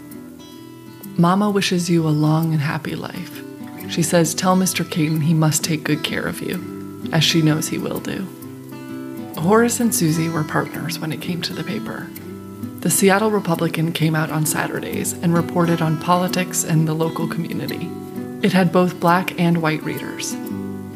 Mama 1.18 1.50
wishes 1.50 1.90
you 1.90 2.08
a 2.08 2.10
long 2.10 2.52
and 2.54 2.62
happy 2.62 2.96
life. 2.96 3.42
She 3.90 4.04
says, 4.04 4.34
Tell 4.34 4.56
Mr. 4.56 4.90
Cayton 4.90 5.22
he 5.22 5.34
must 5.34 5.64
take 5.64 5.84
good 5.84 6.04
care 6.04 6.26
of 6.26 6.42
you, 6.42 7.10
as 7.12 7.24
she 7.24 7.42
knows 7.42 7.68
he 7.68 7.78
will 7.78 8.00
do. 8.00 8.28
Horace 9.38 9.80
and 9.80 9.94
Susie 9.94 10.30
were 10.30 10.44
partners 10.44 11.00
when 11.00 11.12
it 11.12 11.22
came 11.22 11.42
to 11.42 11.54
the 11.54 11.64
paper. 11.64 12.08
The 12.82 12.90
Seattle 12.90 13.32
Republican 13.32 13.92
came 13.92 14.16
out 14.16 14.32
on 14.32 14.46
Saturdays 14.46 15.14
and 15.14 15.34
reported 15.34 15.82
on 15.82 16.00
politics 16.00 16.64
and 16.64 16.88
the 16.88 16.94
local 16.94 17.28
community. 17.28 17.90
It 18.42 18.54
had 18.54 18.72
both 18.72 19.00
black 19.00 19.40
and 19.40 19.62
white 19.62 19.84
readers. 19.84 20.36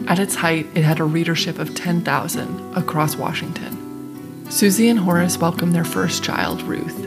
At 0.08 0.20
its 0.20 0.36
height, 0.36 0.68
it 0.76 0.84
had 0.84 1.00
a 1.00 1.04
readership 1.04 1.60
of 1.60 1.76
10,000 1.76 2.78
across 2.78 3.16
Washington. 3.16 4.52
Susie 4.52 4.90
and 4.90 5.00
Horace 5.00 5.38
welcomed 5.38 5.74
their 5.74 5.86
first 5.86 6.24
child, 6.24 6.62
Ruth, 6.64 7.04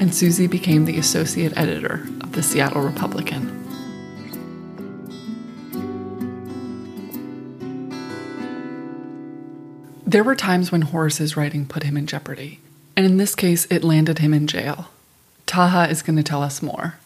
and 0.00 0.14
Susie 0.14 0.46
became 0.46 0.86
the 0.86 0.98
associate 0.98 1.52
editor 1.56 2.06
of 2.22 2.32
the 2.32 2.42
Seattle 2.42 2.82
Republican. 2.82 3.49
There 10.10 10.24
were 10.24 10.34
times 10.34 10.72
when 10.72 10.82
Horace's 10.82 11.36
writing 11.36 11.66
put 11.66 11.84
him 11.84 11.96
in 11.96 12.08
jeopardy, 12.08 12.58
and 12.96 13.06
in 13.06 13.18
this 13.18 13.36
case, 13.36 13.68
it 13.70 13.84
landed 13.84 14.18
him 14.18 14.34
in 14.34 14.48
jail. 14.48 14.88
Taha 15.46 15.88
is 15.88 16.02
going 16.02 16.16
to 16.16 16.24
tell 16.24 16.42
us 16.42 16.60
more. 16.60 16.96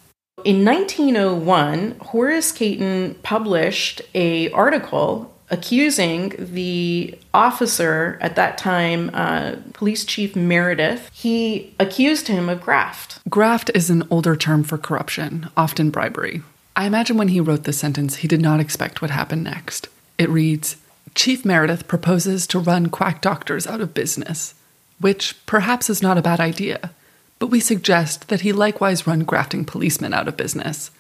In 0.42 0.64
1901, 0.64 1.96
Horace 2.00 2.50
Cayton 2.50 3.16
published 3.22 4.00
a 4.14 4.50
article 4.52 5.30
accusing 5.50 6.32
the 6.38 7.18
officer 7.34 8.16
at 8.22 8.36
that 8.36 8.56
time, 8.56 9.10
uh, 9.12 9.56
Police 9.74 10.06
Chief 10.06 10.34
Meredith. 10.34 11.10
He 11.12 11.74
accused 11.78 12.28
him 12.28 12.48
of 12.48 12.62
graft. 12.62 13.18
Graft 13.28 13.70
is 13.74 13.90
an 13.90 14.04
older 14.10 14.34
term 14.34 14.64
for 14.64 14.78
corruption, 14.78 15.50
often 15.58 15.90
bribery. 15.90 16.40
I 16.74 16.86
imagine 16.86 17.18
when 17.18 17.28
he 17.28 17.40
wrote 17.40 17.64
this 17.64 17.78
sentence, 17.78 18.16
he 18.16 18.28
did 18.28 18.40
not 18.40 18.60
expect 18.60 19.02
what 19.02 19.10
happened 19.10 19.44
next. 19.44 19.88
It 20.16 20.30
reads 20.30 20.76
Chief 21.14 21.44
Meredith 21.44 21.86
proposes 21.86 22.46
to 22.48 22.58
run 22.58 22.88
quack 22.88 23.20
doctors 23.20 23.66
out 23.66 23.80
of 23.80 23.94
business, 23.94 24.54
which 25.00 25.36
perhaps 25.46 25.88
is 25.88 26.02
not 26.02 26.18
a 26.18 26.22
bad 26.22 26.40
idea, 26.40 26.90
but 27.38 27.48
we 27.48 27.60
suggest 27.60 28.28
that 28.28 28.40
he 28.40 28.52
likewise 28.52 29.06
run 29.06 29.20
grafting 29.20 29.64
policemen 29.64 30.12
out 30.12 30.28
of 30.28 30.36
business. 30.36 30.90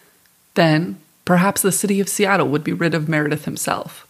Then, 0.54 0.98
perhaps 1.24 1.62
the 1.62 1.72
city 1.72 2.00
of 2.00 2.08
Seattle 2.08 2.48
would 2.48 2.62
be 2.62 2.72
rid 2.72 2.94
of 2.94 3.08
Meredith 3.08 3.44
himself. 3.44 4.06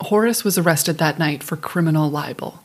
Horace 0.00 0.44
was 0.44 0.58
arrested 0.58 0.98
that 0.98 1.18
night 1.18 1.42
for 1.42 1.56
criminal 1.56 2.10
libel. 2.10 2.62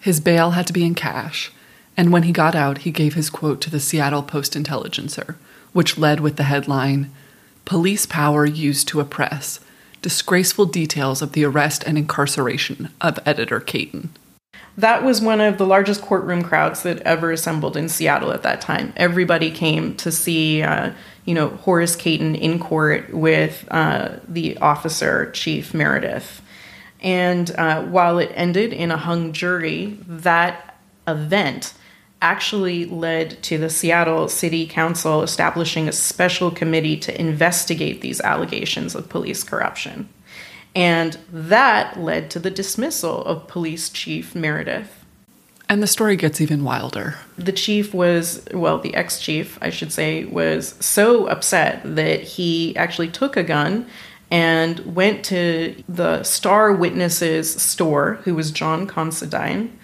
His 0.00 0.20
bail 0.20 0.52
had 0.52 0.66
to 0.66 0.72
be 0.72 0.84
in 0.84 0.94
cash, 0.94 1.52
and 1.96 2.12
when 2.12 2.24
he 2.24 2.32
got 2.32 2.54
out, 2.54 2.78
he 2.78 2.90
gave 2.90 3.14
his 3.14 3.30
quote 3.30 3.60
to 3.62 3.70
the 3.70 3.80
Seattle 3.80 4.22
Post 4.22 4.56
Intelligencer, 4.56 5.36
which 5.72 5.98
led 5.98 6.20
with 6.20 6.36
the 6.36 6.44
headline 6.44 7.10
Police 7.64 8.06
Power 8.06 8.44
Used 8.44 8.88
to 8.88 9.00
Oppress 9.00 9.60
Disgraceful 10.04 10.66
Details 10.66 11.22
of 11.22 11.32
the 11.32 11.46
Arrest 11.46 11.82
and 11.86 11.96
Incarceration 11.96 12.90
of 13.00 13.18
Editor 13.24 13.58
Cayton. 13.58 14.10
That 14.76 15.02
was 15.02 15.22
one 15.22 15.40
of 15.40 15.56
the 15.56 15.64
largest 15.64 16.02
courtroom 16.02 16.42
crowds 16.42 16.82
that 16.82 17.00
ever 17.06 17.32
assembled 17.32 17.74
in 17.74 17.88
Seattle 17.88 18.30
at 18.30 18.42
that 18.42 18.60
time. 18.60 18.92
Everybody 18.98 19.50
came 19.50 19.96
to 19.96 20.12
see, 20.12 20.60
uh, 20.60 20.92
you 21.24 21.32
know, 21.32 21.48
Horace 21.48 21.96
Cayton 21.96 22.34
in 22.34 22.58
court 22.58 23.14
with 23.14 23.66
uh, 23.70 24.16
the 24.28 24.58
officer, 24.58 25.30
Chief 25.30 25.72
Meredith. 25.72 26.42
And 27.00 27.50
uh, 27.56 27.84
while 27.84 28.18
it 28.18 28.30
ended 28.34 28.74
in 28.74 28.90
a 28.90 28.98
hung 28.98 29.32
jury, 29.32 29.98
that 30.06 30.76
event 31.08 31.72
actually 32.24 32.86
led 32.86 33.42
to 33.42 33.58
the 33.58 33.68
Seattle 33.68 34.28
City 34.28 34.66
Council 34.66 35.22
establishing 35.22 35.86
a 35.86 35.92
special 35.92 36.50
committee 36.50 36.96
to 36.96 37.20
investigate 37.20 38.00
these 38.00 38.18
allegations 38.22 38.94
of 38.94 39.10
police 39.10 39.44
corruption. 39.44 40.08
And 40.74 41.18
that 41.30 42.00
led 42.00 42.30
to 42.30 42.38
the 42.38 42.50
dismissal 42.50 43.22
of 43.26 43.46
Police 43.46 43.90
Chief 43.90 44.34
Meredith. 44.34 45.04
And 45.68 45.82
the 45.82 45.86
story 45.86 46.16
gets 46.16 46.40
even 46.40 46.64
wilder. 46.64 47.16
The 47.36 47.52
chief 47.52 47.92
was, 47.92 48.42
well, 48.54 48.78
the 48.78 48.94
ex 48.94 49.20
chief, 49.20 49.58
I 49.60 49.68
should 49.68 49.92
say, 49.92 50.24
was 50.24 50.74
so 50.80 51.26
upset 51.26 51.82
that 51.84 52.22
he 52.22 52.74
actually 52.76 53.08
took 53.08 53.36
a 53.36 53.42
gun 53.42 53.86
and 54.30 54.80
went 54.94 55.26
to 55.26 55.74
the 55.88 56.22
star 56.22 56.72
witness's 56.72 57.54
store, 57.62 58.14
who 58.24 58.34
was 58.34 58.50
John 58.50 58.86
Considine, 58.86 59.78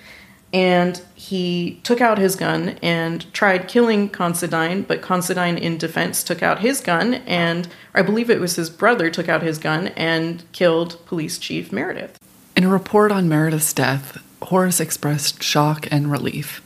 and 0.52 1.00
he 1.14 1.80
took 1.84 2.00
out 2.00 2.18
his 2.18 2.34
gun 2.34 2.70
and 2.82 3.32
tried 3.32 3.68
killing 3.68 4.08
Considine, 4.08 4.82
but 4.82 5.02
Considine, 5.02 5.56
in 5.56 5.78
defense, 5.78 6.24
took 6.24 6.42
out 6.42 6.60
his 6.60 6.80
gun, 6.80 7.14
and 7.26 7.68
I 7.94 8.02
believe 8.02 8.30
it 8.30 8.40
was 8.40 8.56
his 8.56 8.70
brother 8.70 9.10
took 9.10 9.28
out 9.28 9.42
his 9.42 9.58
gun 9.58 9.88
and 9.88 10.42
killed 10.52 11.04
Police 11.06 11.38
Chief 11.38 11.72
Meredith. 11.72 12.18
In 12.56 12.64
a 12.64 12.68
report 12.68 13.12
on 13.12 13.28
Meredith's 13.28 13.72
death, 13.72 14.20
Horace 14.42 14.80
expressed 14.80 15.42
shock 15.42 15.86
and 15.90 16.10
relief. 16.10 16.62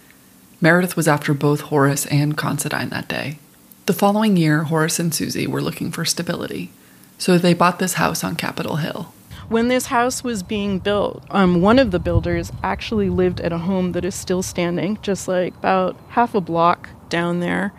Meredith 0.60 0.96
was 0.96 1.08
after 1.08 1.34
both 1.34 1.62
Horace 1.62 2.06
and 2.06 2.36
Considine 2.36 2.88
that 2.88 3.08
day. 3.08 3.38
The 3.86 3.92
following 3.92 4.38
year, 4.38 4.62
Horace 4.64 4.98
and 4.98 5.14
Susie 5.14 5.46
were 5.46 5.60
looking 5.60 5.90
for 5.90 6.06
stability, 6.06 6.72
so 7.18 7.36
they 7.36 7.52
bought 7.52 7.78
this 7.78 7.94
house 7.94 8.24
on 8.24 8.34
Capitol 8.34 8.76
Hill. 8.76 9.13
When 9.48 9.68
this 9.68 9.86
house 9.86 10.24
was 10.24 10.42
being 10.42 10.78
built, 10.78 11.22
um, 11.30 11.60
one 11.60 11.78
of 11.78 11.90
the 11.90 11.98
builders 11.98 12.50
actually 12.62 13.10
lived 13.10 13.40
at 13.40 13.52
a 13.52 13.58
home 13.58 13.92
that 13.92 14.04
is 14.04 14.14
still 14.14 14.42
standing, 14.42 14.98
just 15.02 15.28
like 15.28 15.54
about 15.56 15.96
half 16.08 16.34
a 16.34 16.40
block 16.40 16.88
down 17.10 17.40
there. 17.40 17.72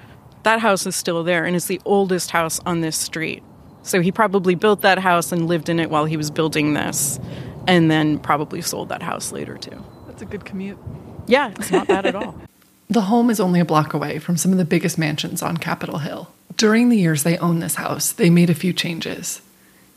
That 0.44 0.60
house 0.60 0.86
is 0.86 0.96
still 0.96 1.24
there, 1.24 1.44
and 1.44 1.56
it's 1.56 1.66
the 1.66 1.82
oldest 1.84 2.32
house 2.32 2.60
on 2.68 2.82
this 2.82 2.96
street. 2.96 3.42
So 3.82 4.02
he 4.02 4.12
probably 4.12 4.54
built 4.54 4.82
that 4.82 5.00
house 5.00 5.32
and 5.32 5.48
lived 5.48 5.70
in 5.70 5.80
it 5.80 5.90
while 5.90 6.06
he 6.06 6.18
was 6.18 6.30
building 6.30 6.76
this, 6.76 7.20
and 7.68 7.90
then 7.90 8.20
probably 8.20 8.62
sold 8.62 8.90
that 8.90 9.02
house 9.02 9.32
later 9.32 9.58
too. 9.58 9.84
That's 10.06 10.22
a 10.22 10.26
good 10.26 10.46
commute. 10.46 10.78
Yeah, 11.26 11.50
it's 11.50 11.72
not 11.72 11.88
bad 11.88 12.06
at 12.06 12.16
all. 12.16 12.36
The 12.88 13.02
home 13.02 13.32
is 13.32 13.40
only 13.40 13.60
a 13.60 13.66
block 13.66 13.96
away 13.96 14.20
from 14.20 14.38
some 14.38 14.52
of 14.52 14.60
the 14.60 14.64
biggest 14.64 15.00
mansions 15.00 15.42
on 15.42 15.58
Capitol 15.58 15.98
Hill. 15.98 16.30
During 16.56 16.90
the 16.90 16.98
years 16.98 17.24
they 17.24 17.36
owned 17.40 17.60
this 17.64 17.76
house, 17.76 18.12
they 18.12 18.30
made 18.30 18.52
a 18.52 18.54
few 18.54 18.74
changes. 18.74 19.42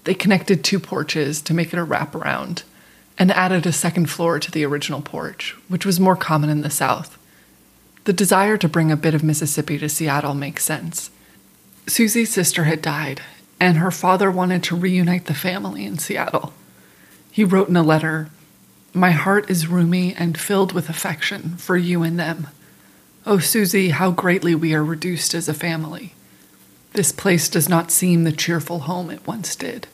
They 0.09 0.15
connected 0.15 0.65
two 0.65 0.81
porches 0.81 1.43
to 1.43 1.53
make 1.53 1.75
it 1.75 1.79
a 1.79 1.85
wraparound 1.85 2.63
and 3.19 3.31
added 3.31 3.67
a 3.67 3.73
second 3.73 4.07
floor 4.07 4.39
to 4.39 4.51
the 4.51 4.65
original 4.65 5.03
porch, 5.03 5.55
which 5.69 5.85
was 5.85 6.01
more 6.01 6.17
common 6.17 6.49
in 6.49 6.63
the 6.63 6.71
South. 6.71 7.19
The 8.05 8.15
desire 8.15 8.57
to 8.57 8.71
bring 8.71 8.91
a 8.91 8.97
bit 8.97 9.13
of 9.13 9.23
Mississippi 9.23 9.77
to 9.77 9.87
Seattle 9.87 10.33
makes 10.33 10.65
sense. 10.65 11.11
Susie's 11.87 12.33
sister 12.33 12.65
had 12.65 12.81
died, 12.81 13.21
and 13.61 13.77
her 13.77 13.91
father 13.91 14.31
wanted 14.31 14.63
to 14.63 14.77
reunite 14.77 15.27
the 15.27 15.35
family 15.35 15.85
in 15.85 15.99
Seattle. 15.99 16.55
He 17.31 17.45
wrote 17.45 17.69
in 17.69 17.77
a 17.77 17.83
letter 17.83 18.31
My 18.95 19.11
heart 19.11 19.51
is 19.51 19.69
roomy 19.69 20.15
and 20.15 20.41
filled 20.41 20.73
with 20.73 20.89
affection 20.89 21.59
for 21.59 21.77
you 21.77 22.03
and 22.03 22.19
them. 22.19 22.47
Oh, 23.27 23.41
Susie, 23.41 23.91
how 23.91 24.13
greatly 24.13 24.55
we 24.55 24.73
are 24.73 24.83
reduced 24.83 25.35
as 25.35 25.51
a 25.51 25.53
family. 25.53 26.15
This 26.95 27.13
place 27.13 27.51
does 27.51 27.69
not 27.69 27.91
seem 27.91 28.25
the 28.25 28.33
cheerful 28.33 28.79
home 28.79 29.11
it 29.11 29.27
once 29.27 29.55
did. 29.55 29.87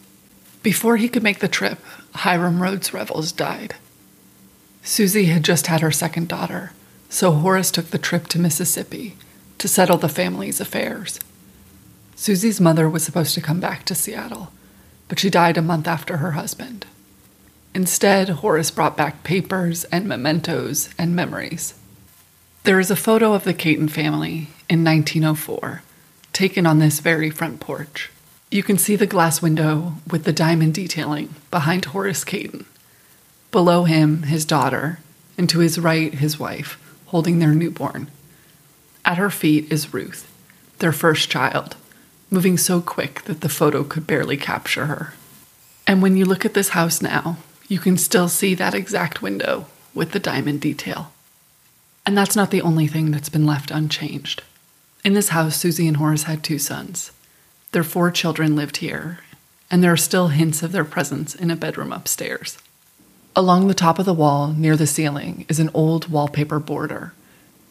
Before 0.65 0.97
he 0.97 1.11
could 1.11 1.23
make 1.23 1.41
the 1.41 1.47
trip, 1.47 1.79
Hiram 2.15 2.63
Rhodes 2.63 2.95
Revels 2.95 3.33
died. 3.33 3.75
Susie 4.83 5.27
had 5.27 5.45
just 5.45 5.67
had 5.67 5.83
her 5.83 5.93
second 5.93 6.27
daughter, 6.27 6.73
so 7.11 7.33
Horace 7.33 7.71
took 7.71 7.91
the 7.91 7.99
trip 7.99 8.29
to 8.29 8.39
Mississippi 8.39 9.15
to 9.59 9.69
settle 9.69 9.99
the 9.99 10.09
family's 10.09 10.61
affairs. 10.61 11.21
Susie's 12.17 12.63
mother 12.63 12.89
was 12.89 13.05
supposed 13.05 13.35
to 13.35 13.43
come 13.43 13.61
back 13.61 13.85
to 13.85 13.95
Seattle, 13.95 14.53
but 15.07 15.19
she 15.19 15.29
died 15.29 15.59
a 15.59 15.63
month 15.63 15.87
after 15.87 16.17
her 16.17 16.31
husband. 16.31 16.87
Instead, 17.75 18.31
Horace 18.31 18.71
brought 18.71 18.97
back 18.97 19.23
papers 19.23 19.85
and 19.93 20.09
mementos 20.09 20.89
and 20.97 21.15
memories. 21.15 21.75
There 22.63 22.81
is 22.81 22.91
a 22.91 22.97
photo 22.97 23.35
of 23.35 23.45
the 23.45 23.53
Cayton 23.53 23.89
family 23.89 24.49
in 24.71 24.83
1904, 24.83 25.83
taken 26.33 26.65
on 26.65 26.79
this 26.79 27.01
very 27.01 27.29
front 27.29 27.61
porch. 27.61 28.11
You 28.55 28.63
can 28.63 28.79
see 28.79 28.95
the 28.95 29.09
glass 29.09 29.43
window 29.43 29.95
with 30.09 30.23
the 30.23 30.33
diamond 30.33 30.75
detailing 30.75 31.35
behind 31.51 31.87
Horace 31.87 32.23
Cayton. 32.23 32.67
Below 33.51 33.83
him, 33.83 34.23
his 34.23 34.45
daughter, 34.45 35.01
and 35.37 35.49
to 35.49 35.59
his 35.59 35.77
right, 35.77 36.15
his 36.15 36.39
wife, 36.39 36.79
holding 37.07 37.41
their 37.41 37.53
newborn. 37.53 38.13
At 39.05 39.19
her 39.19 39.29
feet 39.29 39.73
is 39.73 39.93
Ruth, 39.93 40.31
their 40.79 40.93
first 40.93 41.29
child, 41.29 41.75
moving 42.31 42.57
so 42.57 42.81
quick 42.81 43.23
that 43.23 43.41
the 43.41 43.49
photo 43.49 43.83
could 43.83 44.07
barely 44.07 44.37
capture 44.37 44.87
her. 44.87 45.15
And 45.85 46.01
when 46.01 46.17
you 46.17 46.25
look 46.25 46.45
at 46.45 46.55
this 46.55 46.69
house 46.69 47.03
now, 47.03 47.39
you 47.67 47.81
can 47.81 47.97
still 47.97 48.29
see 48.29 48.55
that 48.55 48.73
exact 48.73 49.21
window 49.21 49.67
with 49.95 50.13
the 50.13 50.21
diamond 50.21 50.61
detail. 50.61 51.11
And 52.07 52.17
that's 52.17 52.37
not 52.37 52.53
the 52.53 52.63
only 52.63 52.87
thing 52.87 53.11
that's 53.11 53.29
been 53.29 53.47
left 53.47 53.73
unchanged. 53.73 54.45
In 55.05 55.15
this 55.15 55.31
house, 55.31 55.57
Susie 55.57 55.89
and 55.89 55.97
Horace 55.97 56.23
had 56.23 56.45
two 56.45 56.61
sons. 56.61 57.11
Their 57.75 57.83
four 57.83 58.13
children 58.13 58.55
lived 58.55 58.77
here, 58.77 59.19
and 59.69 59.83
there 59.83 59.91
are 59.91 59.97
still 59.97 60.29
hints 60.29 60.63
of 60.63 60.71
their 60.71 60.85
presence 60.85 61.35
in 61.35 61.51
a 61.51 61.57
bedroom 61.57 61.93
upstairs. 61.93 62.57
Along 63.35 63.67
the 63.67 63.75
top 63.75 63.99
of 63.99 64.07
the 64.07 64.15
wall, 64.15 64.53
near 64.53 64.77
the 64.77 64.87
ceiling, 64.87 65.45
is 65.49 65.59
an 65.59 65.71
old 65.75 66.09
wallpaper 66.09 66.61
border. 66.61 67.15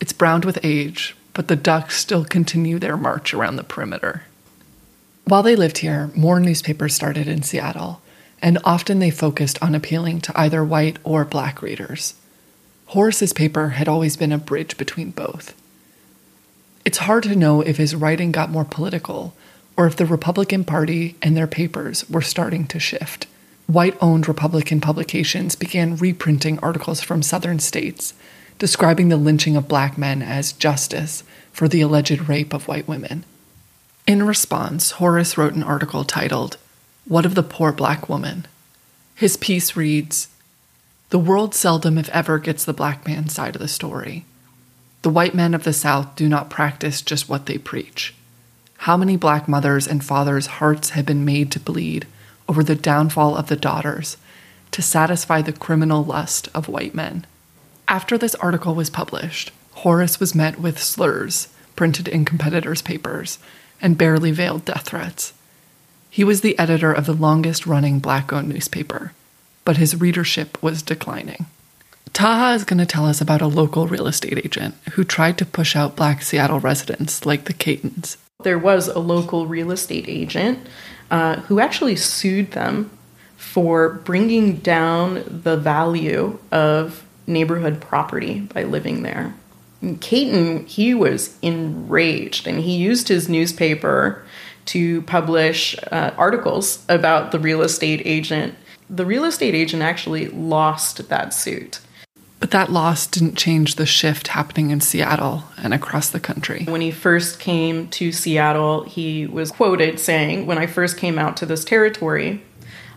It's 0.01 0.11
browned 0.11 0.43
with 0.43 0.59
age, 0.61 1.15
but 1.31 1.47
the 1.47 1.55
ducks 1.55 1.95
still 1.95 2.25
continue 2.25 2.79
their 2.79 2.97
march 2.97 3.33
around 3.33 3.55
the 3.55 3.63
perimeter. 3.63 4.23
While 5.23 5.41
they 5.41 5.55
lived 5.55 5.77
here, 5.77 6.11
more 6.17 6.41
newspapers 6.41 6.93
started 6.93 7.29
in 7.29 7.41
Seattle, 7.41 8.01
and 8.41 8.59
often 8.65 8.99
they 8.99 9.09
focused 9.09 9.57
on 9.63 9.73
appealing 9.73 10.19
to 10.19 10.37
either 10.37 10.65
white 10.65 10.97
or 11.05 11.23
black 11.23 11.61
readers. 11.61 12.15
Horace's 12.87 13.31
paper 13.31 13.69
had 13.69 13.87
always 13.87 14.17
been 14.17 14.33
a 14.33 14.37
bridge 14.37 14.75
between 14.75 15.11
both. 15.11 15.55
It's 16.83 16.97
hard 16.97 17.23
to 17.23 17.37
know 17.37 17.61
if 17.61 17.77
his 17.77 17.95
writing 17.95 18.33
got 18.33 18.49
more 18.49 18.65
political 18.65 19.33
or 19.75 19.87
if 19.87 19.95
the 19.95 20.05
Republican 20.05 20.63
Party 20.63 21.15
and 21.21 21.35
their 21.35 21.47
papers 21.47 22.09
were 22.09 22.21
starting 22.21 22.67
to 22.67 22.79
shift. 22.79 23.27
White 23.67 23.97
owned 24.01 24.27
Republican 24.27 24.81
publications 24.81 25.55
began 25.55 25.95
reprinting 25.95 26.59
articles 26.59 27.01
from 27.01 27.23
southern 27.23 27.59
states 27.59 28.13
describing 28.59 29.09
the 29.09 29.17
lynching 29.17 29.55
of 29.55 29.67
black 29.67 29.97
men 29.97 30.21
as 30.21 30.53
justice 30.53 31.23
for 31.51 31.67
the 31.67 31.81
alleged 31.81 32.29
rape 32.29 32.53
of 32.53 32.67
white 32.67 32.87
women. 32.87 33.25
In 34.05 34.23
response, 34.23 34.91
Horace 34.91 35.37
wrote 35.37 35.53
an 35.53 35.63
article 35.63 36.03
titled, 36.03 36.57
What 37.05 37.25
of 37.25 37.35
the 37.35 37.43
Poor 37.43 37.71
Black 37.71 38.09
Woman? 38.09 38.45
His 39.15 39.37
piece 39.37 39.75
reads 39.75 40.29
The 41.09 41.19
world 41.19 41.53
seldom, 41.55 41.97
if 41.97 42.09
ever, 42.09 42.39
gets 42.39 42.65
the 42.65 42.73
black 42.73 43.07
man's 43.07 43.33
side 43.33 43.55
of 43.55 43.61
the 43.61 43.67
story. 43.67 44.25
The 45.01 45.09
white 45.09 45.35
men 45.35 45.53
of 45.53 45.63
the 45.63 45.73
South 45.73 46.15
do 46.15 46.29
not 46.29 46.49
practice 46.49 47.01
just 47.01 47.29
what 47.29 47.45
they 47.45 47.57
preach. 47.57 48.13
How 48.83 48.97
many 48.97 49.15
black 49.15 49.47
mothers 49.47 49.87
and 49.87 50.03
fathers' 50.03 50.59
hearts 50.59 50.89
have 50.89 51.05
been 51.05 51.23
made 51.23 51.53
to 51.53 51.59
bleed 51.61 52.05
over 52.49 52.65
the 52.65 52.75
downfall 52.75 53.37
of 53.37 53.47
the 53.47 53.55
daughters 53.55 54.17
to 54.71 54.81
satisfy 54.81 55.41
the 55.41 55.53
criminal 55.53 56.03
lust 56.03 56.49
of 56.53 56.67
white 56.67 56.93
men? 56.93 57.25
After 57.87 58.17
this 58.17 58.35
article 58.35 58.75
was 58.75 58.89
published, 58.89 59.51
Horace 59.71 60.19
was 60.19 60.35
met 60.35 60.59
with 60.59 60.83
slurs 60.83 61.47
printed 61.77 62.09
in 62.09 62.25
competitors' 62.25 62.81
papers 62.81 63.39
and 63.79 63.97
barely 63.97 64.31
veiled 64.31 64.65
death 64.65 64.87
threats. 64.87 65.31
He 66.09 66.25
was 66.25 66.41
the 66.41 66.59
editor 66.59 66.91
of 66.91 67.05
the 67.05 67.13
longest 67.13 67.65
running 67.65 67.99
black 67.99 68.33
owned 68.33 68.49
newspaper, 68.49 69.13
but 69.63 69.77
his 69.77 70.01
readership 70.01 70.61
was 70.61 70.81
declining. 70.81 71.45
Taha 72.11 72.55
is 72.55 72.65
going 72.65 72.79
to 72.79 72.85
tell 72.85 73.05
us 73.05 73.21
about 73.21 73.41
a 73.41 73.47
local 73.47 73.87
real 73.87 74.07
estate 74.07 74.39
agent 74.43 74.75
who 74.91 75.05
tried 75.05 75.37
to 75.37 75.45
push 75.45 75.73
out 75.73 75.95
black 75.95 76.21
Seattle 76.21 76.59
residents 76.59 77.25
like 77.25 77.45
the 77.45 77.53
Caytons. 77.53 78.17
There 78.43 78.59
was 78.59 78.87
a 78.87 78.99
local 78.99 79.47
real 79.47 79.71
estate 79.71 80.05
agent 80.07 80.67
uh, 81.09 81.37
who 81.41 81.59
actually 81.59 81.95
sued 81.95 82.51
them 82.51 82.91
for 83.37 83.89
bringing 83.89 84.57
down 84.57 85.23
the 85.27 85.57
value 85.57 86.39
of 86.51 87.05
neighborhood 87.27 87.81
property 87.81 88.41
by 88.41 88.63
living 88.63 89.03
there. 89.03 89.33
And 89.81 89.99
Cayton, 89.99 90.65
he 90.65 90.93
was 90.93 91.37
enraged 91.41 92.47
and 92.47 92.59
he 92.59 92.77
used 92.77 93.09
his 93.09 93.27
newspaper 93.27 94.23
to 94.65 95.01
publish 95.03 95.75
uh, 95.91 96.11
articles 96.17 96.85
about 96.87 97.31
the 97.31 97.39
real 97.39 97.61
estate 97.61 98.01
agent. 98.05 98.55
The 98.89 99.05
real 99.05 99.25
estate 99.25 99.53
agent 99.53 99.83
actually 99.83 100.29
lost 100.29 101.09
that 101.09 101.33
suit. 101.33 101.79
But 102.43 102.51
that 102.51 102.73
loss 102.73 103.07
didn't 103.07 103.37
change 103.37 103.75
the 103.75 103.85
shift 103.85 104.27
happening 104.27 104.69
in 104.69 104.81
Seattle 104.81 105.45
and 105.57 105.73
across 105.73 106.09
the 106.09 106.19
country. 106.19 106.65
When 106.65 106.81
he 106.81 106.91
first 106.91 107.39
came 107.39 107.87
to 107.91 108.11
Seattle, 108.11 108.83
he 108.83 109.25
was 109.25 109.49
quoted 109.49 109.97
saying, 109.97 110.45
When 110.45 110.57
I 110.57 110.67
first 110.67 110.97
came 110.97 111.17
out 111.17 111.37
to 111.37 111.45
this 111.45 111.63
territory, 111.63 112.43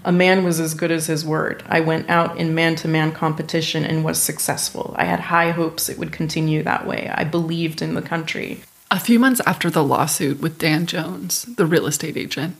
a 0.05 0.11
man 0.11 0.43
was 0.43 0.59
as 0.59 0.75
good 0.75 0.91
as 0.91 1.07
his 1.07 1.25
word. 1.25 1.63
I 1.69 1.79
went 1.79 2.11
out 2.11 2.37
in 2.37 2.57
man 2.57 2.75
to 2.75 2.89
man 2.89 3.13
competition 3.13 3.85
and 3.85 4.05
was 4.05 4.21
successful. 4.21 4.97
I 4.99 5.05
had 5.05 5.21
high 5.21 5.53
hopes 5.53 5.89
it 5.89 5.97
would 5.97 6.11
continue 6.11 6.65
that 6.65 6.85
way. 6.85 7.09
I 7.15 7.23
believed 7.23 7.81
in 7.81 7.95
the 7.95 8.03
country. 8.03 8.63
A 8.91 8.99
few 8.99 9.21
months 9.21 9.41
after 9.47 9.71
the 9.71 9.85
lawsuit 9.85 10.41
with 10.41 10.59
Dan 10.59 10.87
Jones, 10.87 11.45
the 11.45 11.67
real 11.67 11.87
estate 11.87 12.17
agent, 12.17 12.57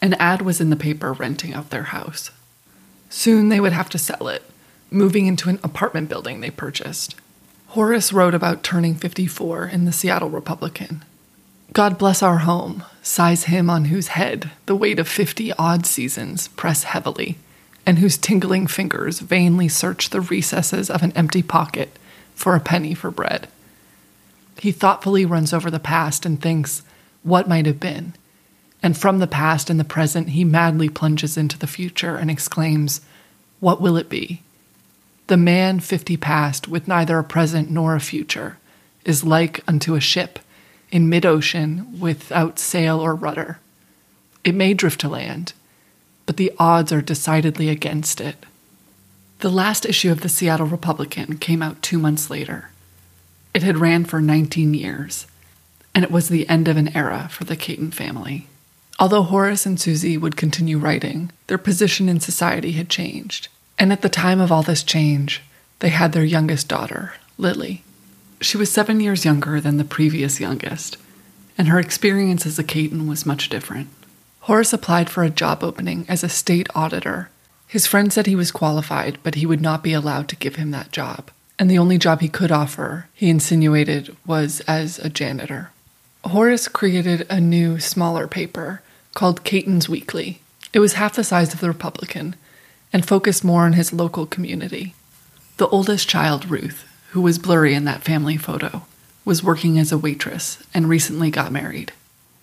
an 0.00 0.14
ad 0.14 0.40
was 0.40 0.58
in 0.58 0.70
the 0.70 0.76
paper 0.76 1.12
renting 1.12 1.52
out 1.52 1.68
their 1.68 1.92
house. 1.92 2.30
Soon 3.10 3.50
they 3.50 3.60
would 3.60 3.74
have 3.74 3.90
to 3.90 3.98
sell 3.98 4.28
it, 4.28 4.49
moving 4.90 5.26
into 5.26 5.48
an 5.48 5.58
apartment 5.62 6.08
building 6.08 6.40
they 6.40 6.50
purchased. 6.50 7.14
Horace 7.68 8.12
wrote 8.12 8.34
about 8.34 8.62
turning 8.62 8.94
54 8.94 9.66
in 9.66 9.84
the 9.84 9.92
Seattle 9.92 10.30
Republican. 10.30 11.04
God 11.72 11.98
bless 11.98 12.22
our 12.22 12.38
home, 12.38 12.82
sighs 13.00 13.44
him 13.44 13.70
on 13.70 13.86
whose 13.86 14.08
head 14.08 14.50
the 14.66 14.74
weight 14.74 14.98
of 14.98 15.08
50 15.08 15.52
odd 15.52 15.86
seasons 15.86 16.48
press 16.48 16.82
heavily, 16.82 17.38
and 17.86 18.00
whose 18.00 18.18
tingling 18.18 18.66
fingers 18.66 19.20
vainly 19.20 19.68
search 19.68 20.10
the 20.10 20.20
recesses 20.20 20.90
of 20.90 21.02
an 21.02 21.12
empty 21.12 21.42
pocket 21.42 21.96
for 22.34 22.56
a 22.56 22.60
penny 22.60 22.94
for 22.94 23.10
bread. 23.10 23.46
He 24.58 24.72
thoughtfully 24.72 25.24
runs 25.24 25.52
over 25.52 25.70
the 25.70 25.78
past 25.78 26.26
and 26.26 26.42
thinks, 26.42 26.82
what 27.22 27.48
might 27.48 27.66
have 27.66 27.80
been? 27.80 28.14
And 28.82 28.96
from 28.96 29.18
the 29.18 29.26
past 29.26 29.68
and 29.68 29.78
the 29.78 29.84
present, 29.84 30.30
he 30.30 30.44
madly 30.44 30.88
plunges 30.88 31.36
into 31.36 31.58
the 31.58 31.66
future 31.66 32.16
and 32.16 32.30
exclaims, 32.30 33.00
What 33.60 33.80
will 33.80 33.96
it 33.96 34.08
be? 34.08 34.42
The 35.30 35.36
man 35.36 35.78
fifty 35.78 36.16
past, 36.16 36.66
with 36.66 36.88
neither 36.88 37.16
a 37.16 37.22
present 37.22 37.70
nor 37.70 37.94
a 37.94 38.00
future, 38.00 38.58
is 39.04 39.22
like 39.22 39.60
unto 39.68 39.94
a 39.94 40.00
ship 40.00 40.40
in 40.90 41.08
mid 41.08 41.24
ocean 41.24 42.00
without 42.00 42.58
sail 42.58 42.98
or 42.98 43.14
rudder. 43.14 43.60
It 44.42 44.56
may 44.56 44.74
drift 44.74 45.00
to 45.02 45.08
land, 45.08 45.52
but 46.26 46.36
the 46.36 46.50
odds 46.58 46.90
are 46.90 47.00
decidedly 47.00 47.68
against 47.68 48.20
it. 48.20 48.44
The 49.38 49.50
last 49.50 49.86
issue 49.86 50.10
of 50.10 50.22
the 50.22 50.28
Seattle 50.28 50.66
Republican 50.66 51.38
came 51.38 51.62
out 51.62 51.80
two 51.80 52.00
months 52.00 52.28
later. 52.28 52.70
It 53.54 53.62
had 53.62 53.78
ran 53.78 54.06
for 54.06 54.20
19 54.20 54.74
years, 54.74 55.28
and 55.94 56.04
it 56.04 56.10
was 56.10 56.28
the 56.28 56.48
end 56.48 56.66
of 56.66 56.76
an 56.76 56.88
era 56.96 57.28
for 57.30 57.44
the 57.44 57.54
Cayton 57.54 57.92
family. 57.92 58.48
Although 58.98 59.22
Horace 59.22 59.64
and 59.64 59.80
Susie 59.80 60.18
would 60.18 60.36
continue 60.36 60.78
writing, 60.78 61.30
their 61.46 61.56
position 61.56 62.08
in 62.08 62.18
society 62.18 62.72
had 62.72 62.88
changed. 62.88 63.46
And 63.80 63.94
at 63.94 64.02
the 64.02 64.10
time 64.10 64.40
of 64.40 64.52
all 64.52 64.62
this 64.62 64.82
change, 64.82 65.40
they 65.78 65.88
had 65.88 66.12
their 66.12 66.22
youngest 66.22 66.68
daughter, 66.68 67.14
Lily. 67.38 67.82
She 68.38 68.58
was 68.58 68.70
seven 68.70 69.00
years 69.00 69.24
younger 69.24 69.58
than 69.58 69.78
the 69.78 69.84
previous 69.84 70.38
youngest, 70.38 70.98
and 71.56 71.66
her 71.66 71.80
experience 71.80 72.44
as 72.44 72.58
a 72.58 72.62
Cayton 72.62 73.08
was 73.08 73.24
much 73.24 73.48
different. 73.48 73.88
Horace 74.40 74.74
applied 74.74 75.08
for 75.08 75.24
a 75.24 75.30
job 75.30 75.64
opening 75.64 76.04
as 76.10 76.22
a 76.22 76.28
state 76.28 76.68
auditor. 76.74 77.30
His 77.66 77.86
friend 77.86 78.12
said 78.12 78.26
he 78.26 78.36
was 78.36 78.52
qualified, 78.52 79.16
but 79.22 79.36
he 79.36 79.46
would 79.46 79.62
not 79.62 79.82
be 79.82 79.94
allowed 79.94 80.28
to 80.28 80.36
give 80.36 80.56
him 80.56 80.72
that 80.72 80.92
job. 80.92 81.30
And 81.58 81.70
the 81.70 81.78
only 81.78 81.96
job 81.96 82.20
he 82.20 82.28
could 82.28 82.52
offer, 82.52 83.08
he 83.14 83.30
insinuated, 83.30 84.14
was 84.26 84.60
as 84.68 84.98
a 84.98 85.08
janitor. 85.08 85.70
Horace 86.24 86.68
created 86.68 87.26
a 87.30 87.40
new, 87.40 87.78
smaller 87.80 88.26
paper 88.26 88.82
called 89.14 89.44
Cayton's 89.44 89.88
Weekly. 89.88 90.40
It 90.74 90.80
was 90.80 90.94
half 90.94 91.14
the 91.14 91.24
size 91.24 91.54
of 91.54 91.60
the 91.60 91.68
Republican 91.68 92.36
and 92.92 93.06
focused 93.06 93.44
more 93.44 93.64
on 93.64 93.74
his 93.74 93.92
local 93.92 94.26
community. 94.26 94.94
The 95.56 95.68
oldest 95.68 96.08
child, 96.08 96.48
Ruth, 96.50 96.84
who 97.10 97.20
was 97.20 97.38
blurry 97.38 97.74
in 97.74 97.84
that 97.84 98.02
family 98.02 98.36
photo, 98.36 98.82
was 99.24 99.42
working 99.42 99.78
as 99.78 99.92
a 99.92 99.98
waitress 99.98 100.62
and 100.72 100.88
recently 100.88 101.30
got 101.30 101.52
married. 101.52 101.92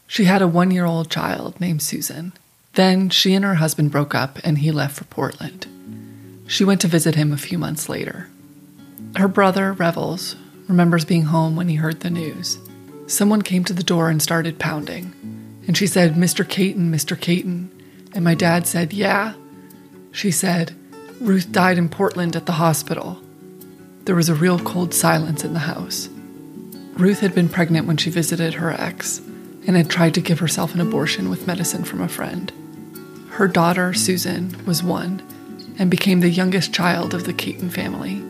She 0.07 0.25
had 0.25 0.41
a 0.41 0.47
one 0.47 0.71
year 0.71 0.85
old 0.85 1.09
child 1.09 1.59
named 1.59 1.81
Susan. 1.81 2.33
Then 2.73 3.09
she 3.09 3.33
and 3.33 3.43
her 3.43 3.55
husband 3.55 3.91
broke 3.91 4.13
up 4.13 4.39
and 4.43 4.59
he 4.59 4.71
left 4.71 4.95
for 4.95 5.03
Portland. 5.05 5.65
She 6.47 6.63
went 6.63 6.79
to 6.81 6.87
visit 6.87 7.15
him 7.15 7.33
a 7.33 7.37
few 7.37 7.57
months 7.57 7.89
later. 7.89 8.29
Her 9.15 9.27
brother, 9.27 9.73
Revels, 9.73 10.35
remembers 10.67 11.05
being 11.05 11.23
home 11.23 11.55
when 11.55 11.67
he 11.67 11.75
heard 11.75 12.01
the 12.01 12.09
news. 12.09 12.57
Someone 13.07 13.41
came 13.41 13.63
to 13.63 13.73
the 13.73 13.83
door 13.83 14.09
and 14.09 14.21
started 14.21 14.59
pounding. 14.59 15.13
And 15.67 15.75
she 15.75 15.87
said, 15.87 16.13
Mr. 16.13 16.47
Cayton, 16.47 16.91
Mr. 16.91 17.19
Cayton. 17.19 17.71
And 18.13 18.23
my 18.23 18.35
dad 18.35 18.67
said, 18.67 18.93
Yeah. 18.93 19.33
She 20.17 20.31
said, 20.31 20.75
Ruth 21.21 21.51
died 21.51 21.77
in 21.77 21.89
Portland 21.89 22.35
at 22.35 22.47
the 22.47 22.53
hospital. 22.53 23.21
There 24.05 24.15
was 24.15 24.29
a 24.29 24.33
real 24.33 24.57
cold 24.57 24.91
silence 24.91 25.43
in 25.43 25.53
the 25.53 25.59
house. 25.59 26.09
Ruth 26.93 27.19
had 27.19 27.35
been 27.35 27.47
pregnant 27.47 27.85
when 27.85 27.97
she 27.97 28.09
visited 28.09 28.55
her 28.55 28.71
ex 28.71 29.19
and 29.67 29.77
had 29.77 29.91
tried 29.91 30.15
to 30.15 30.21
give 30.21 30.39
herself 30.39 30.73
an 30.73 30.81
abortion 30.81 31.29
with 31.29 31.45
medicine 31.45 31.83
from 31.83 32.01
a 32.01 32.07
friend. 32.07 32.51
Her 33.29 33.47
daughter, 33.47 33.93
Susan, 33.93 34.59
was 34.65 34.81
one 34.81 35.21
and 35.77 35.91
became 35.91 36.21
the 36.21 36.31
youngest 36.31 36.73
child 36.73 37.13
of 37.13 37.25
the 37.25 37.33
Cayton 37.33 37.69
family. 37.69 38.23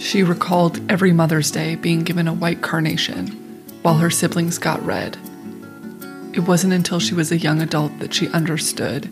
She 0.00 0.24
recalled 0.24 0.80
every 0.90 1.12
Mother's 1.12 1.52
Day 1.52 1.76
being 1.76 2.02
given 2.02 2.26
a 2.26 2.34
white 2.34 2.62
carnation 2.62 3.28
while 3.82 3.98
her 3.98 4.10
siblings 4.10 4.58
got 4.58 4.84
red. 4.84 5.16
It 6.32 6.48
wasn't 6.48 6.72
until 6.72 6.98
she 6.98 7.14
was 7.14 7.30
a 7.30 7.38
young 7.38 7.62
adult 7.62 7.96
that 8.00 8.12
she 8.12 8.26
understood 8.30 9.08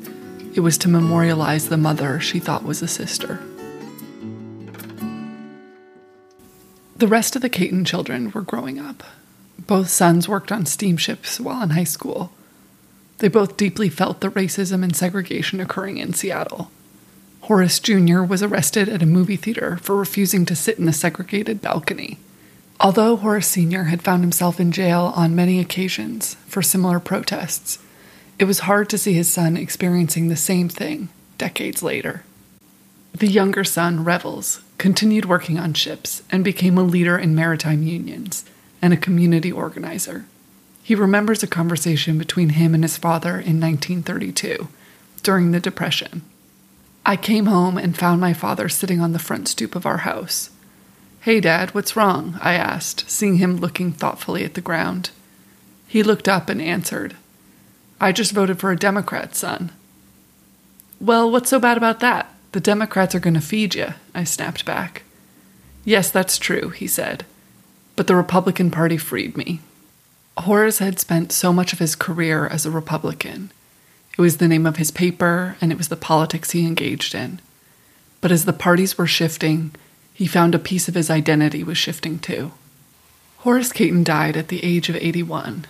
it 0.55 0.61
was 0.61 0.77
to 0.79 0.89
memorialize 0.89 1.69
the 1.69 1.77
mother 1.77 2.21
she 2.21 2.39
thought 2.39 2.65
was 2.65 2.83
a 2.83 2.89
sister. 2.89 3.41
The 6.97 7.09
rest 7.09 7.35
of 7.35 7.43
the 7.43 7.49
Cayton 7.49 7.85
children 7.85 8.31
were 8.31 8.43
growing 8.43 8.79
up. 8.79 9.03
Both 9.67 9.89
sons 9.89 10.29
worked 10.29 10.53
on 10.53 10.67
steamships 10.67 11.41
while 11.41 11.63
in 11.63 11.71
high 11.71 11.85
school. 11.85 12.33
They 13.19 13.29
both 13.29 13.57
deeply 13.57 13.89
felt 13.89 14.21
the 14.21 14.31
racism 14.31 14.83
and 14.85 14.95
segregation 14.95 15.61
occurring 15.61 15.99
in 15.99 16.13
Seattle. 16.13 16.71
Horace 17.43 17.81
Jr. 17.81 18.23
was 18.23 18.43
arrested 18.43 18.89
at 18.89 19.03
a 19.03 19.07
movie 19.07 19.37
theater 19.37 19.79
for 19.79 19.97
refusing 19.97 20.45
to 20.47 20.55
sit 20.55 20.79
in 20.79 20.85
the 20.85 20.93
segregated 20.93 21.61
balcony. 21.61 22.19
Although 22.79 23.17
Horace 23.17 23.49
Sr. 23.49 23.85
had 23.85 24.03
found 24.03 24.23
himself 24.23 24.61
in 24.61 24.71
jail 24.71 25.13
on 25.17 25.35
many 25.35 25.59
occasions 25.59 26.35
for 26.47 26.63
similar 26.63 27.01
protests, 27.01 27.79
it 28.43 28.47
was 28.47 28.67
hard 28.67 28.89
to 28.89 28.99
see 28.99 29.13
his 29.13 29.31
son 29.31 29.57
experiencing 29.57 30.27
the 30.27 30.35
same 30.35 30.69
thing 30.69 31.09
decades 31.39 31.81
later. 31.81 32.25
The 33.15 33.29
younger 33.29 33.63
son, 33.63 34.03
Revels, 34.03 34.63
continued 34.79 35.27
working 35.27 35.61
on 35.61 35.75
ships 35.75 36.25
and 36.29 36.43
became 36.43 36.77
a 36.77 36.83
leader 36.83 37.17
in 37.17 37.37
maritime 37.37 37.85
unions 37.85 38.45
and 38.83 38.93
a 38.93 38.97
community 38.97 39.53
organizer. 39.53 40.25
He 40.83 40.97
remembers 40.97 41.45
a 41.45 41.47
conversation 41.47 42.19
between 42.19 42.49
him 42.49 42.75
and 42.75 42.83
his 42.83 42.97
father 42.97 43.35
in 43.35 43.61
1932 43.61 44.67
during 45.23 45.53
the 45.53 45.61
Depression. 45.61 46.23
I 47.07 47.15
came 47.15 47.47
home 47.47 47.79
and 47.79 47.97
found 47.97 48.21
my 48.21 48.33
father 48.33 48.69
sitting 48.69 49.01
on 49.01 49.13
the 49.13 49.21
front 49.21 49.47
stoop 49.47 49.77
of 49.77 49.87
our 49.87 49.99
house. 49.99 50.51
Hey, 51.21 51.39
Dad, 51.39 51.77
what's 51.77 51.95
wrong? 51.95 52.41
I 52.43 52.55
asked, 52.55 53.09
seeing 53.09 53.37
him 53.37 53.59
looking 53.59 53.93
thoughtfully 53.93 54.45
at 54.45 54.55
the 54.55 54.61
ground. 54.61 55.11
He 55.87 56.03
looked 56.03 56.27
up 56.27 56.49
and 56.49 56.61
answered, 56.61 57.15
I 58.03 58.11
just 58.11 58.33
voted 58.33 58.59
for 58.59 58.73
a 58.73 58.77
Democrat, 58.77 59.37
son. 59.37 59.71
Well, 61.01 61.31
what's 61.31 61.51
so 61.51 61.61
bad 61.61 61.77
about 61.77 62.01
that? 62.01 62.35
The 62.51 62.59
Democrats 62.59 63.15
are 63.15 63.21
going 63.21 63.35
to 63.35 63.41
feed 63.41 63.77
you, 63.77 63.95
I 64.13 64.25
snapped 64.25 64.65
back. 64.65 65.05
Yes, 65.85 66.11
that's 66.11 66.37
true, 66.37 66.71
he 66.71 66.89
said. 66.89 67.25
But 67.95 68.09
the 68.09 68.17
Republican 68.17 68.73
Party 68.73 68.97
freed 68.97 69.37
me. 69.37 69.61
Horace 70.37 70.81
had 70.81 70.99
spent 70.99 71.31
so 71.31 71.53
much 71.53 71.73
of 71.73 71.79
his 71.79 71.95
career 71.95 72.49
as 72.49 72.67
a 72.67 72.73
Republican. 72.73 73.53
It 74.19 74.21
was 74.21 74.39
the 74.39 74.49
name 74.49 74.67
of 74.67 74.79
his 74.79 74.91
paper, 74.91 75.57
and 75.61 75.71
it 75.71 75.79
was 75.79 75.89
the 75.89 75.95
politics 75.95 76.51
he 76.51 76.67
engaged 76.67 77.15
in. 77.15 77.39
But 78.21 78.33
as 78.33 78.47
the 78.47 78.53
parties 78.53 78.99
were 78.99 79.07
shifting, 79.07 79.77
he 80.13 80.27
found 80.27 80.57
a 80.57 80.59
piece 80.59 80.89
of 80.89 80.97
his 80.97 81.09
identity 81.09 81.63
was 81.63 81.79
shifting 81.79 82.19
too. 82.19 82.51
Horace 83.39 83.73
Cayton 83.73 84.03
died 84.03 84.37
at 84.37 84.49
the 84.49 84.65
age 84.65 84.89
of 84.89 84.97
81, 84.97 85.67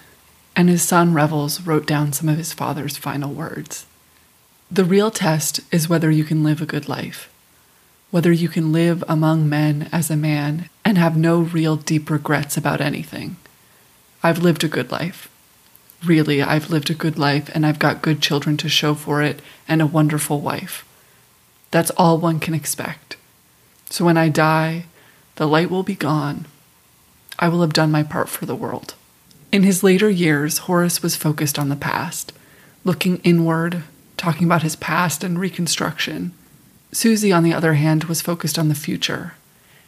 and 0.54 0.68
his 0.68 0.82
son 0.82 1.14
Revels 1.14 1.66
wrote 1.66 1.86
down 1.86 2.12
some 2.12 2.28
of 2.28 2.38
his 2.38 2.52
father's 2.52 2.96
final 2.96 3.32
words. 3.32 3.86
The 4.70 4.84
real 4.84 5.10
test 5.10 5.60
is 5.70 5.88
whether 5.88 6.10
you 6.10 6.24
can 6.24 6.42
live 6.42 6.62
a 6.62 6.66
good 6.66 6.88
life, 6.88 7.30
whether 8.10 8.32
you 8.32 8.48
can 8.48 8.72
live 8.72 9.04
among 9.08 9.48
men 9.48 9.88
as 9.92 10.10
a 10.10 10.16
man 10.16 10.68
and 10.84 10.98
have 10.98 11.16
no 11.16 11.40
real 11.40 11.76
deep 11.76 12.10
regrets 12.10 12.56
about 12.56 12.80
anything. 12.80 13.36
I've 14.22 14.42
lived 14.42 14.64
a 14.64 14.68
good 14.68 14.90
life. 14.90 15.28
Really, 16.04 16.42
I've 16.42 16.70
lived 16.70 16.90
a 16.90 16.94
good 16.94 17.18
life 17.18 17.50
and 17.54 17.66
I've 17.66 17.78
got 17.78 18.02
good 18.02 18.20
children 18.20 18.56
to 18.58 18.68
show 18.68 18.94
for 18.94 19.22
it 19.22 19.40
and 19.68 19.80
a 19.80 19.86
wonderful 19.86 20.40
wife. 20.40 20.86
That's 21.70 21.90
all 21.92 22.18
one 22.18 22.40
can 22.40 22.54
expect. 22.54 23.16
So 23.90 24.04
when 24.04 24.16
I 24.16 24.28
die, 24.28 24.86
the 25.36 25.46
light 25.46 25.70
will 25.70 25.82
be 25.82 25.94
gone. 25.94 26.46
I 27.38 27.48
will 27.48 27.60
have 27.60 27.72
done 27.72 27.90
my 27.90 28.02
part 28.02 28.28
for 28.28 28.46
the 28.46 28.56
world. 28.56 28.94
In 29.52 29.64
his 29.64 29.82
later 29.82 30.08
years, 30.08 30.58
Horace 30.58 31.02
was 31.02 31.14
focused 31.14 31.58
on 31.58 31.68
the 31.68 31.76
past, 31.76 32.32
looking 32.84 33.18
inward, 33.18 33.82
talking 34.16 34.46
about 34.46 34.62
his 34.62 34.76
past 34.76 35.22
and 35.22 35.38
reconstruction. 35.38 36.32
Susie, 36.90 37.32
on 37.32 37.42
the 37.42 37.52
other 37.52 37.74
hand, 37.74 38.04
was 38.04 38.22
focused 38.22 38.58
on 38.58 38.68
the 38.68 38.74
future 38.74 39.34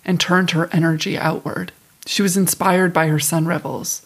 and 0.05 0.21
turned 0.21 0.51
her 0.51 0.69
energy 0.71 1.17
outward. 1.17 1.73
She 2.05 2.21
was 2.21 2.37
inspired 2.37 2.93
by 2.93 3.07
her 3.07 3.19
son 3.19 3.47
Revels. 3.47 4.05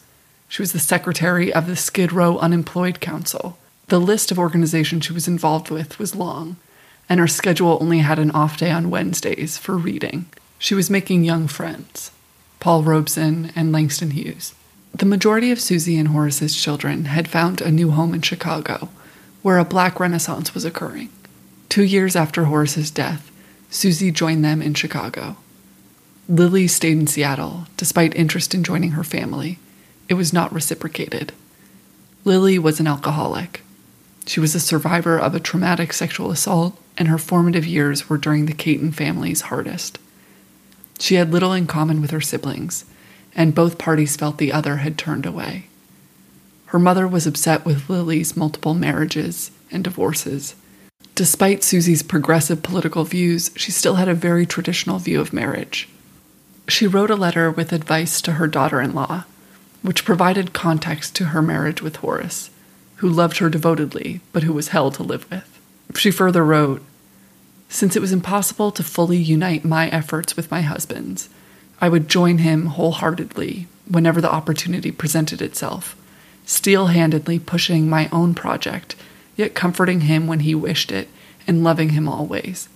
She 0.49 0.63
was 0.63 0.73
the 0.73 0.79
secretary 0.79 1.53
of 1.53 1.67
the 1.67 1.75
Skid 1.75 2.13
Row 2.13 2.39
Unemployed 2.39 3.01
Council. 3.01 3.59
The 3.89 3.99
list 3.99 4.31
of 4.31 4.39
organizations 4.39 5.07
she 5.07 5.13
was 5.13 5.27
involved 5.27 5.71
with 5.71 5.99
was 5.99 6.15
long, 6.15 6.55
and 7.09 7.19
her 7.19 7.27
schedule 7.27 7.79
only 7.81 7.99
had 7.99 8.21
an 8.21 8.31
off 8.31 8.59
day 8.59 8.71
on 8.71 8.91
Wednesdays 8.91 9.59
for 9.59 9.77
reading. 9.77 10.27
She 10.61 10.77
was 10.77 10.89
making 10.89 11.25
young 11.25 11.49
friends 11.49 12.13
Paul 12.61 12.85
Robeson 12.85 13.51
and 13.57 13.73
Langston 13.73 14.13
Hughes. 14.13 14.55
The 14.95 15.07
majority 15.07 15.51
of 15.51 15.61
Susie 15.61 15.99
and 15.99 16.09
Horace's 16.09 16.57
children 16.57 17.07
had 17.07 17.29
found 17.29 17.61
a 17.61 17.71
new 17.71 17.91
home 17.91 18.15
in 18.15 18.23
Chicago, 18.23 18.89
where 19.43 19.59
a 19.59 19.65
black 19.65 20.01
renaissance 20.01 20.55
was 20.55 20.65
occurring. 20.65 21.11
Two 21.69 21.85
years 21.85 22.17
after 22.17 22.45
Horace's 22.45 22.91
death, 22.91 23.31
Susie 23.71 24.11
joined 24.11 24.45
them 24.45 24.63
in 24.63 24.75
Chicago. 24.75 25.37
Lily 26.29 26.67
stayed 26.67 26.99
in 26.99 27.07
Seattle 27.07 27.67
despite 27.77 28.15
interest 28.15 28.55
in 28.55 28.65
joining 28.65 28.93
her 28.93 29.05
family. 29.05 29.59
It 30.09 30.15
was 30.15 30.33
not 30.33 30.53
reciprocated. 30.53 31.33
Lily 32.25 32.59
was 32.59 32.81
an 32.81 32.87
alcoholic. 32.87 33.63
She 34.27 34.41
was 34.41 34.55
a 34.55 34.61
survivor 34.61 35.19
of 35.19 35.35
a 35.35 35.41
traumatic 35.41 35.93
sexual 35.93 36.31
assault, 36.31 36.79
and 36.99 37.09
her 37.09 37.19
formative 37.19 37.67
years 37.67 38.09
were 38.09 38.19
during 38.19 38.47
the 38.47 38.53
Cayton 38.53 38.93
family's 38.93 39.43
hardest. 39.43 39.99
She 40.99 41.15
had 41.15 41.33
little 41.33 41.53
in 41.53 41.67
common 41.67 42.03
with 42.03 42.11
her 42.11 42.21
siblings, 42.21 42.85
and 43.35 43.55
both 43.55 43.79
parties 43.79 44.17
felt 44.17 44.39
the 44.39 44.53
other 44.53 44.77
had 44.79 44.99
turned 44.99 45.27
away. 45.27 45.67
Her 46.67 46.79
mother 46.79 47.09
was 47.09 47.27
upset 47.27 47.65
with 47.65 47.89
Lily's 47.89 48.37
multiple 48.37 48.75
marriages 48.75 49.51
and 49.71 49.83
divorces. 49.83 50.55
Despite 51.15 51.65
Susie's 51.65 52.03
progressive 52.03 52.63
political 52.63 53.05
views, 53.05 53.51
she 53.57 53.73
still 53.73 53.95
had 53.95 54.09
a 54.09 54.15
very 54.15 54.45
traditional 54.45 54.99
view 54.99 55.21
of 55.21 55.33
marriage. 55.33 55.89
She 56.69 56.87
wrote 56.87 57.11
a 57.11 57.17
letter 57.17 57.51
with 57.51 57.73
advice 57.73 58.21
to 58.21 58.33
her 58.33 58.47
daughter 58.47 58.81
in 58.81 58.95
law, 58.95 59.25
which 59.83 60.05
provided 60.05 60.53
context 60.53 61.17
to 61.17 61.27
her 61.27 61.41
marriage 61.41 61.81
with 61.81 61.97
Horace, 61.97 62.51
who 62.97 63.09
loved 63.09 63.39
her 63.39 63.49
devotedly, 63.49 64.21
but 64.33 64.43
who 64.43 64.53
was 64.53 64.69
hell 64.69 64.91
to 64.91 65.03
live 65.03 65.29
with. 65.31 65.59
She 65.97 66.11
further 66.11 66.45
wrote 66.45 66.83
Since 67.71 67.97
it 67.97 68.01
was 68.03 68.13
impossible 68.13 68.71
to 68.73 68.83
fully 68.83 69.17
unite 69.17 69.65
my 69.65 69.89
efforts 69.89 70.37
with 70.37 70.51
my 70.51 70.61
husband's, 70.61 71.31
I 71.81 71.89
would 71.89 72.09
join 72.09 72.39
him 72.39 72.67
wholeheartedly 72.67 73.67
whenever 73.89 74.21
the 74.21 74.33
opportunity 74.33 74.91
presented 74.91 75.41
itself, 75.41 75.97
steel 76.45 76.87
handedly 76.87 77.39
pushing 77.39 77.89
my 77.89 78.09
own 78.11 78.35
project, 78.35 78.97
yet 79.37 79.55
comforting 79.55 80.03
him 80.03 80.27
when 80.27 80.41
he 80.41 80.55
wished 80.55 80.91
it 80.93 81.09
and 81.47 81.65
loving 81.65 81.91
him 81.91 82.09
always. 82.09 82.69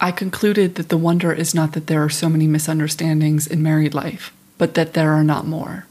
I 0.00 0.10
concluded 0.10 0.74
that 0.74 0.88
the 0.88 0.98
wonder 0.98 1.32
is 1.32 1.54
not 1.54 1.72
that 1.72 1.86
there 1.86 2.02
are 2.02 2.10
so 2.10 2.28
many 2.28 2.46
misunderstandings 2.46 3.46
in 3.46 3.62
married 3.62 3.94
life, 3.94 4.32
but 4.58 4.74
that 4.74 4.94
there 4.94 5.12
are 5.12 5.24
not 5.24 5.46
more. 5.46 5.86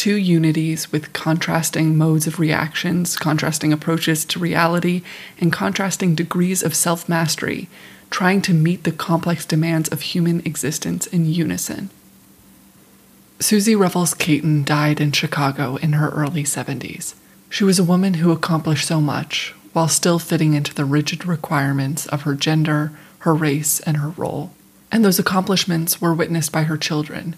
Two 0.00 0.16
unities 0.16 0.90
with 0.90 1.12
contrasting 1.12 1.94
modes 1.94 2.26
of 2.26 2.38
reactions, 2.38 3.18
contrasting 3.18 3.70
approaches 3.70 4.24
to 4.24 4.38
reality, 4.38 5.02
and 5.38 5.52
contrasting 5.52 6.14
degrees 6.14 6.62
of 6.62 6.74
self 6.74 7.06
mastery, 7.06 7.68
trying 8.08 8.40
to 8.40 8.54
meet 8.54 8.84
the 8.84 8.92
complex 8.92 9.44
demands 9.44 9.90
of 9.90 10.00
human 10.00 10.40
existence 10.46 11.06
in 11.08 11.26
unison. 11.26 11.90
Susie 13.40 13.76
Revels 13.76 14.14
Cayton 14.14 14.64
died 14.64 15.02
in 15.02 15.12
Chicago 15.12 15.76
in 15.76 15.92
her 15.92 16.08
early 16.08 16.44
70s. 16.44 17.12
She 17.50 17.64
was 17.64 17.78
a 17.78 17.84
woman 17.84 18.14
who 18.14 18.32
accomplished 18.32 18.88
so 18.88 19.02
much 19.02 19.54
while 19.74 19.88
still 19.88 20.18
fitting 20.18 20.54
into 20.54 20.72
the 20.72 20.86
rigid 20.86 21.26
requirements 21.26 22.06
of 22.06 22.22
her 22.22 22.34
gender, 22.34 22.92
her 23.18 23.34
race, 23.34 23.80
and 23.80 23.98
her 23.98 24.14
role. 24.16 24.52
And 24.90 25.04
those 25.04 25.18
accomplishments 25.18 26.00
were 26.00 26.14
witnessed 26.14 26.52
by 26.52 26.62
her 26.62 26.78
children, 26.78 27.36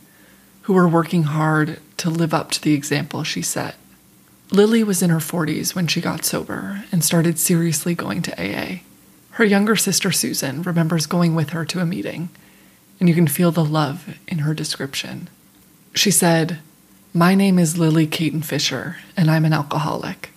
who 0.62 0.72
were 0.72 0.88
working 0.88 1.24
hard 1.24 1.80
to 1.98 2.10
live 2.10 2.34
up 2.34 2.50
to 2.50 2.60
the 2.60 2.74
example 2.74 3.22
she 3.22 3.42
set. 3.42 3.76
Lily 4.50 4.84
was 4.84 5.02
in 5.02 5.10
her 5.10 5.18
40s 5.18 5.74
when 5.74 5.86
she 5.86 6.00
got 6.00 6.24
sober 6.24 6.84
and 6.92 7.04
started 7.04 7.38
seriously 7.38 7.94
going 7.94 8.22
to 8.22 8.32
AA. 8.38 8.80
Her 9.32 9.44
younger 9.44 9.76
sister 9.76 10.12
Susan 10.12 10.62
remembers 10.62 11.06
going 11.06 11.34
with 11.34 11.50
her 11.50 11.64
to 11.64 11.80
a 11.80 11.86
meeting, 11.86 12.28
and 13.00 13.08
you 13.08 13.14
can 13.14 13.26
feel 13.26 13.50
the 13.50 13.64
love 13.64 14.16
in 14.28 14.38
her 14.38 14.52
description. 14.52 15.28
She 15.94 16.10
said, 16.10 16.58
My 17.14 17.34
name 17.34 17.58
is 17.58 17.78
Lily 17.78 18.06
Cayton 18.06 18.42
Fisher, 18.42 18.98
and 19.16 19.30
I'm 19.30 19.44
an 19.44 19.52
alcoholic. 19.52 20.30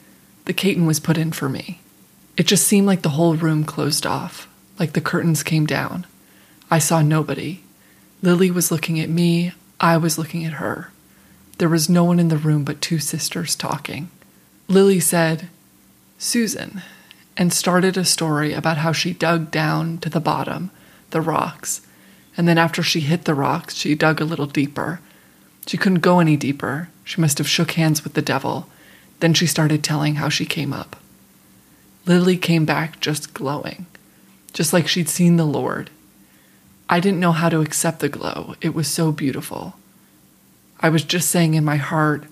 The 0.46 0.54
Cayton 0.54 0.86
was 0.86 1.00
put 1.00 1.18
in 1.18 1.32
for 1.32 1.50
me. 1.50 1.82
It 2.38 2.48
just 2.48 2.68
seemed 2.68 2.88
like 2.88 3.02
the 3.02 3.10
whole 3.10 3.36
room 3.36 3.64
closed 3.64 4.06
off 4.06 4.48
like 4.80 4.94
the 4.94 5.02
curtains 5.02 5.44
came 5.44 5.66
down. 5.66 6.06
I 6.70 6.80
saw 6.80 7.02
nobody. 7.02 7.62
Lily 8.22 8.52
was 8.52 8.72
looking 8.72 9.00
at 9.00 9.10
me, 9.10 9.54
I 9.80 9.98
was 9.98 10.18
looking 10.18 10.46
at 10.46 10.54
her. 10.54 10.92
There 11.58 11.70
was 11.70 11.90
no 11.90 12.04
one 12.04 12.20
in 12.20 12.30
the 12.30 12.38
room 12.38 12.64
but 12.64 12.82
two 12.82 13.00
sisters 13.00 13.56
talking. 13.56 14.10
Lily 14.68 15.00
said, 15.00 15.50
Susan, 16.18 16.82
and 17.38 17.54
started 17.54 17.98
a 17.98 18.06
story 18.06 18.54
about 18.54 18.78
how 18.78 18.92
she 18.92 19.14
dug 19.14 19.52
down 19.52 19.98
to 20.00 20.10
the 20.10 20.20
bottom, 20.20 20.72
the 21.12 21.22
rocks, 21.22 21.82
and 22.38 22.48
then 22.48 22.58
after 22.58 22.84
she 22.84 23.02
hit 23.02 23.26
the 23.26 23.34
rocks, 23.34 23.76
she 23.76 23.96
dug 23.96 24.20
a 24.20 24.26
little 24.26 24.48
deeper. 24.48 25.00
She 25.66 25.78
couldn't 25.78 26.00
go 26.00 26.20
any 26.20 26.36
deeper. 26.36 26.90
She 27.04 27.22
must 27.22 27.38
have 27.38 27.48
shook 27.48 27.72
hands 27.72 28.04
with 28.04 28.14
the 28.14 28.22
devil. 28.22 28.68
Then 29.20 29.34
she 29.34 29.48
started 29.48 29.84
telling 29.84 30.16
how 30.16 30.30
she 30.30 30.46
came 30.46 30.74
up. 30.74 30.98
Lily 32.06 32.38
came 32.38 32.66
back 32.66 33.00
just 33.00 33.34
glowing 33.34 33.86
just 34.56 34.72
like 34.72 34.88
she'd 34.88 35.10
seen 35.10 35.36
the 35.36 35.46
Lord. 35.46 35.90
I 36.90 37.00
didn't 37.00 37.20
know 37.20 37.32
how 37.32 37.50
to 37.50 37.62
accept 37.62 38.00
the 38.00 38.10
glow. 38.10 38.56
It 38.62 38.76
was 38.76 38.88
so 38.88 39.12
beautiful. 39.12 39.76
I 40.80 40.90
was 40.90 41.04
just 41.04 41.30
saying 41.30 41.54
in 41.54 41.66
my 41.66 41.78
heart, 41.78 42.26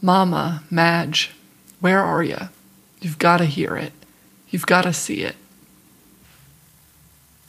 Mama, 0.00 0.62
Madge, 0.70 1.32
where 1.80 2.00
are 2.00 2.22
you? 2.22 2.48
You've 3.00 3.18
got 3.18 3.38
to 3.38 3.44
hear 3.46 3.76
it. 3.76 3.92
You've 4.48 4.66
got 4.66 4.82
to 4.82 4.92
see 4.92 5.22
it. 5.22 5.36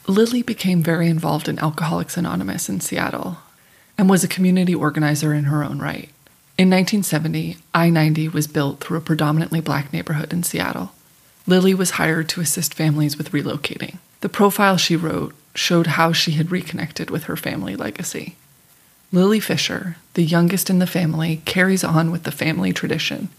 Lily 0.07 0.41
became 0.41 0.81
very 0.81 1.07
involved 1.07 1.47
in 1.47 1.59
Alcoholics 1.59 2.17
Anonymous 2.17 2.69
in 2.69 2.79
Seattle 2.79 3.37
and 3.97 4.09
was 4.09 4.23
a 4.23 4.27
community 4.27 4.73
organizer 4.73 5.33
in 5.33 5.45
her 5.45 5.63
own 5.63 5.79
right. 5.79 6.09
In 6.57 6.69
1970, 6.69 7.57
I 7.73 7.89
90 7.89 8.29
was 8.29 8.47
built 8.47 8.79
through 8.79 8.97
a 8.97 9.01
predominantly 9.01 9.61
black 9.61 9.93
neighborhood 9.93 10.33
in 10.33 10.43
Seattle. 10.43 10.91
Lily 11.47 11.73
was 11.73 11.91
hired 11.91 12.29
to 12.29 12.41
assist 12.41 12.73
families 12.73 13.17
with 13.17 13.31
relocating. 13.31 13.97
The 14.21 14.29
profile 14.29 14.77
she 14.77 14.95
wrote 14.95 15.33
showed 15.53 15.87
how 15.87 16.11
she 16.11 16.31
had 16.31 16.51
reconnected 16.51 17.09
with 17.09 17.23
her 17.23 17.35
family 17.35 17.75
legacy. 17.75 18.35
Lily 19.11 19.39
Fisher, 19.39 19.97
the 20.13 20.23
youngest 20.23 20.69
in 20.69 20.79
the 20.79 20.87
family, 20.87 21.41
carries 21.45 21.83
on 21.83 22.11
with 22.11 22.23
the 22.23 22.31
family 22.31 22.71
tradition. 22.71 23.29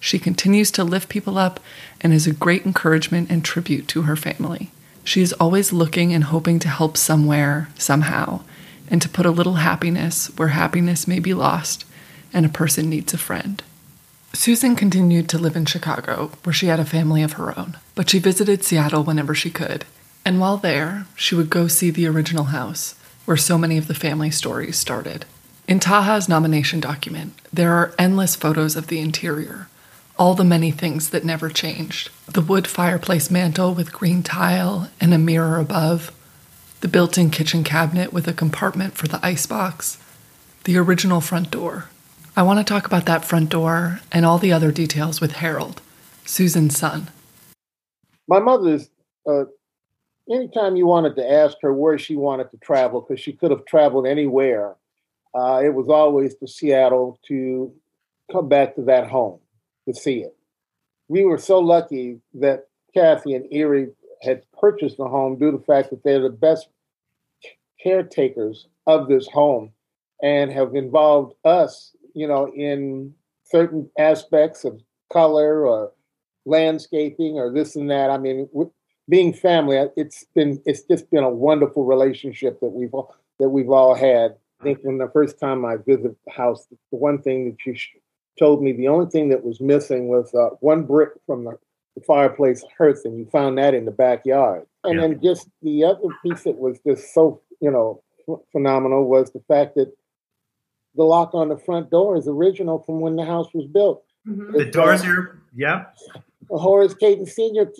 She 0.00 0.18
continues 0.18 0.70
to 0.72 0.84
lift 0.84 1.08
people 1.08 1.36
up 1.36 1.60
and 2.00 2.14
is 2.14 2.26
a 2.26 2.32
great 2.32 2.64
encouragement 2.64 3.30
and 3.30 3.44
tribute 3.44 3.88
to 3.88 4.02
her 4.02 4.16
family. 4.16 4.70
She 5.04 5.20
is 5.20 5.32
always 5.34 5.72
looking 5.72 6.12
and 6.12 6.24
hoping 6.24 6.58
to 6.60 6.68
help 6.68 6.96
somewhere, 6.96 7.68
somehow, 7.76 8.42
and 8.90 9.02
to 9.02 9.08
put 9.08 9.26
a 9.26 9.30
little 9.30 9.54
happiness 9.54 10.28
where 10.36 10.48
happiness 10.48 11.08
may 11.08 11.18
be 11.18 11.34
lost 11.34 11.84
and 12.32 12.46
a 12.46 12.50
person 12.50 12.88
needs 12.88 13.12
a 13.12 13.18
friend. 13.18 13.62
Susan 14.32 14.76
continued 14.76 15.28
to 15.28 15.38
live 15.38 15.56
in 15.56 15.64
Chicago, 15.64 16.30
where 16.44 16.52
she 16.52 16.66
had 16.66 16.78
a 16.78 16.84
family 16.84 17.22
of 17.22 17.32
her 17.32 17.58
own, 17.58 17.76
but 17.94 18.10
she 18.10 18.18
visited 18.18 18.62
Seattle 18.62 19.02
whenever 19.02 19.34
she 19.34 19.50
could. 19.50 19.84
And 20.24 20.40
while 20.40 20.56
there, 20.56 21.06
she 21.16 21.34
would 21.34 21.50
go 21.50 21.68
see 21.68 21.90
the 21.90 22.06
original 22.06 22.44
house, 22.44 22.94
where 23.24 23.36
so 23.36 23.58
many 23.58 23.78
of 23.78 23.88
the 23.88 23.94
family 23.94 24.30
stories 24.30 24.76
started. 24.76 25.24
In 25.66 25.80
Taha's 25.80 26.28
nomination 26.28 26.80
document, 26.80 27.34
there 27.52 27.72
are 27.72 27.94
endless 27.98 28.36
photos 28.36 28.76
of 28.76 28.86
the 28.86 29.00
interior, 29.00 29.68
all 30.18 30.34
the 30.34 30.44
many 30.44 30.70
things 30.70 31.10
that 31.10 31.24
never 31.24 31.48
changed. 31.48 32.10
The 32.26 32.40
wood 32.40 32.66
fireplace 32.66 33.30
mantel 33.30 33.74
with 33.74 33.92
green 33.92 34.22
tile 34.22 34.90
and 35.00 35.12
a 35.12 35.18
mirror 35.18 35.58
above, 35.58 36.12
the 36.80 36.88
built 36.88 37.18
in 37.18 37.30
kitchen 37.30 37.64
cabinet 37.64 38.12
with 38.12 38.26
a 38.28 38.32
compartment 38.32 38.94
for 38.94 39.08
the 39.08 39.24
icebox, 39.24 39.98
the 40.64 40.76
original 40.76 41.20
front 41.20 41.50
door, 41.50 41.88
I 42.38 42.42
want 42.42 42.60
to 42.60 42.64
talk 42.64 42.86
about 42.86 43.06
that 43.06 43.24
front 43.24 43.48
door 43.50 43.98
and 44.12 44.24
all 44.24 44.38
the 44.38 44.52
other 44.52 44.70
details 44.70 45.20
with 45.20 45.32
Harold, 45.32 45.82
Susan's 46.24 46.78
son. 46.78 47.10
My 48.28 48.38
mother's, 48.38 48.88
uh, 49.28 49.46
anytime 50.30 50.76
you 50.76 50.86
wanted 50.86 51.16
to 51.16 51.30
ask 51.30 51.56
her 51.62 51.72
where 51.72 51.98
she 51.98 52.16
wanted 52.16 52.50
to 52.50 52.56
travel, 52.58 53.00
because 53.00 53.20
she 53.20 53.32
could 53.32 53.50
have 53.50 53.64
traveled 53.64 54.06
anywhere, 54.06 54.76
uh, 55.34 55.60
it 55.64 55.74
was 55.74 55.88
always 55.88 56.34
to 56.36 56.48
Seattle 56.48 57.18
to 57.28 57.72
come 58.30 58.48
back 58.48 58.74
to 58.74 58.82
that 58.82 59.08
home 59.08 59.40
to 59.86 59.94
see 59.94 60.20
it. 60.20 60.36
We 61.08 61.24
were 61.24 61.38
so 61.38 61.58
lucky 61.58 62.20
that 62.34 62.68
Kathy 62.94 63.34
and 63.34 63.50
Erie 63.52 63.88
had 64.22 64.42
purchased 64.58 64.96
the 64.96 65.08
home 65.08 65.38
due 65.38 65.50
to 65.50 65.58
the 65.58 65.64
fact 65.64 65.90
that 65.90 66.02
they're 66.02 66.20
the 66.20 66.30
best 66.30 66.68
caretakers 67.82 68.66
of 68.86 69.08
this 69.08 69.28
home 69.28 69.72
and 70.22 70.50
have 70.50 70.74
involved 70.74 71.34
us 71.44 71.92
you 72.18 72.26
know, 72.26 72.52
in 72.52 73.14
certain 73.44 73.88
aspects 73.96 74.64
of 74.64 74.80
color 75.12 75.64
or 75.64 75.92
landscaping 76.46 77.38
or 77.38 77.52
this 77.52 77.76
and 77.76 77.88
that. 77.90 78.10
I 78.10 78.18
mean, 78.18 78.48
being 79.08 79.32
family, 79.32 79.88
it's 79.96 80.24
been 80.34 80.60
it's 80.66 80.82
just 80.82 81.10
been 81.10 81.24
a 81.24 81.30
wonderful 81.30 81.84
relationship 81.84 82.60
that 82.60 82.70
we've 82.70 82.92
all, 82.92 83.14
that 83.38 83.48
we've 83.48 83.70
all 83.70 83.94
had. 83.94 84.36
I 84.60 84.64
think 84.64 84.80
when 84.82 84.98
the 84.98 85.08
first 85.08 85.38
time 85.38 85.64
I 85.64 85.76
visited 85.76 86.16
the 86.26 86.32
house, 86.32 86.66
the 86.70 86.96
one 86.96 87.22
thing 87.22 87.50
that 87.50 87.64
you 87.64 87.76
told 88.38 88.62
me, 88.62 88.72
the 88.72 88.88
only 88.88 89.08
thing 89.08 89.28
that 89.28 89.44
was 89.44 89.60
missing 89.60 90.08
was 90.08 90.34
uh, 90.34 90.50
one 90.60 90.84
brick 90.84 91.10
from 91.26 91.44
the, 91.44 91.58
the, 91.94 92.02
fireplace 92.02 92.64
hearth, 92.76 93.02
and 93.04 93.16
you 93.18 93.26
found 93.30 93.56
that 93.58 93.74
in 93.74 93.84
the 93.84 93.92
backyard. 93.92 94.66
And 94.84 94.94
yeah. 94.94 95.00
then 95.02 95.20
just 95.22 95.48
the 95.62 95.84
other 95.84 96.08
piece 96.24 96.42
that 96.42 96.58
was 96.58 96.78
just 96.86 97.14
so 97.14 97.40
you 97.60 97.70
know 97.70 98.02
phenomenal 98.52 99.04
was 99.08 99.30
the 99.30 99.42
fact 99.48 99.74
that 99.76 99.92
the 100.94 101.04
lock 101.04 101.34
on 101.34 101.48
the 101.48 101.56
front 101.56 101.90
door 101.90 102.16
is 102.16 102.26
original 102.26 102.80
from 102.80 103.00
when 103.00 103.16
the 103.16 103.24
house 103.24 103.48
was 103.54 103.66
built. 103.66 104.04
Mm-hmm. 104.26 104.56
The 104.56 104.64
doors 104.66 105.04
are, 105.04 105.40
yeah. 105.54 105.86
Horace 106.50 106.94
Cayton 106.94 107.26
Sr. 107.26 107.70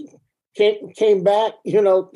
Came, 0.56 0.90
came 0.90 1.22
back, 1.22 1.52
you 1.64 1.80
know, 1.80 2.11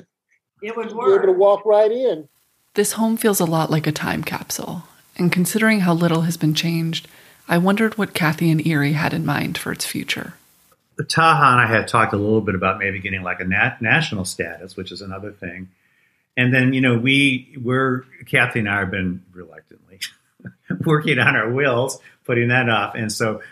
it 0.63 0.77
would 0.77 0.93
work. 0.93 1.23
able 1.23 1.33
to 1.33 1.39
walk 1.39 1.65
right 1.65 1.91
in. 1.91 2.29
This 2.75 2.93
home 2.93 3.17
feels 3.17 3.41
a 3.41 3.45
lot 3.45 3.71
like 3.71 3.87
a 3.87 3.93
time 3.93 4.25
capsule, 4.25 4.85
and 5.17 5.31
considering 5.31 5.81
how 5.81 5.93
little 5.93 6.23
has 6.23 6.37
been 6.37 6.55
changed, 6.55 7.07
I 7.49 7.59
wondered 7.59 7.99
what 7.99 8.15
Kathy 8.15 8.51
and 8.51 8.67
Erie 8.67 8.95
had 8.95 9.13
in 9.13 9.27
mind 9.27 9.59
for 9.59 9.73
its 9.73 9.85
future. 9.85 10.35
Taha 11.09 11.53
and 11.53 11.61
I 11.61 11.67
had 11.67 11.89
talked 11.89 12.13
a 12.13 12.17
little 12.17 12.41
bit 12.41 12.55
about 12.55 12.79
maybe 12.79 13.01
getting 13.01 13.23
like 13.23 13.41
a 13.41 13.45
nat- 13.45 13.81
national 13.81 14.25
status, 14.25 14.77
which 14.77 14.93
is 14.93 15.03
another 15.03 15.33
thing. 15.33 15.69
And 16.37 16.53
then, 16.53 16.73
you 16.73 16.81
know, 16.81 16.99
we 16.99 17.55
we're 17.63 18.05
Kathy 18.27 18.61
and 18.61 18.69
I 18.69 18.81
have 18.81 18.91
been 18.91 19.23
reluctantly 19.33 20.01
working 20.85 21.19
on 21.19 21.37
our 21.37 21.51
wills, 21.51 21.99
putting 22.25 22.49
that 22.49 22.69
off. 22.69 22.95
And 22.95 23.13
so 23.13 23.43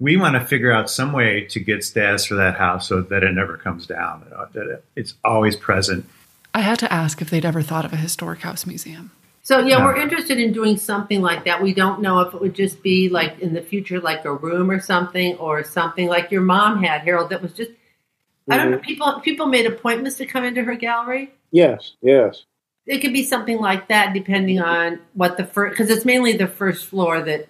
we 0.00 0.16
want 0.16 0.34
to 0.34 0.46
figure 0.46 0.72
out 0.72 0.90
some 0.90 1.12
way 1.12 1.44
to 1.46 1.60
get 1.60 1.84
status 1.84 2.24
for 2.24 2.36
that 2.36 2.56
house 2.56 2.88
so 2.88 3.00
that 3.00 3.22
it 3.22 3.32
never 3.32 3.56
comes 3.56 3.86
down, 3.86 4.24
that 4.52 4.82
it's 4.94 5.14
always 5.24 5.56
present. 5.56 6.06
I 6.54 6.60
had 6.60 6.78
to 6.80 6.92
ask 6.92 7.20
if 7.20 7.30
they'd 7.30 7.44
ever 7.44 7.62
thought 7.62 7.84
of 7.84 7.92
a 7.92 7.96
historic 7.96 8.40
house 8.40 8.66
museum. 8.66 9.10
So 9.42 9.60
yeah, 9.60 9.82
we're 9.82 9.96
interested 9.96 10.38
in 10.38 10.52
doing 10.52 10.76
something 10.76 11.22
like 11.22 11.44
that. 11.44 11.62
We 11.62 11.72
don't 11.72 12.02
know 12.02 12.20
if 12.20 12.34
it 12.34 12.40
would 12.40 12.54
just 12.54 12.82
be 12.82 13.08
like 13.08 13.38
in 13.40 13.54
the 13.54 13.62
future, 13.62 13.98
like 13.98 14.24
a 14.24 14.32
room 14.32 14.70
or 14.70 14.78
something, 14.78 15.36
or 15.36 15.64
something 15.64 16.06
like 16.06 16.30
your 16.30 16.42
mom 16.42 16.82
had, 16.82 17.00
Harold. 17.00 17.30
That 17.30 17.40
was 17.40 17.54
just 17.54 17.70
mm-hmm. 17.70 18.52
I 18.52 18.56
don't 18.58 18.70
know. 18.70 18.76
Mm-hmm. 18.76 18.86
People 18.86 19.20
people 19.20 19.46
made 19.46 19.66
appointments 19.66 20.18
to 20.18 20.26
come 20.26 20.44
into 20.44 20.62
her 20.62 20.74
gallery. 20.74 21.32
Yes, 21.50 21.94
yes. 22.02 22.44
It 22.86 22.98
could 22.98 23.14
be 23.14 23.24
something 23.24 23.58
like 23.58 23.88
that, 23.88 24.12
depending 24.12 24.60
on 24.60 25.00
what 25.14 25.36
the 25.38 25.44
first, 25.44 25.72
because 25.72 25.90
it's 25.90 26.04
mainly 26.04 26.36
the 26.36 26.46
first 26.46 26.86
floor 26.86 27.22
that 27.22 27.48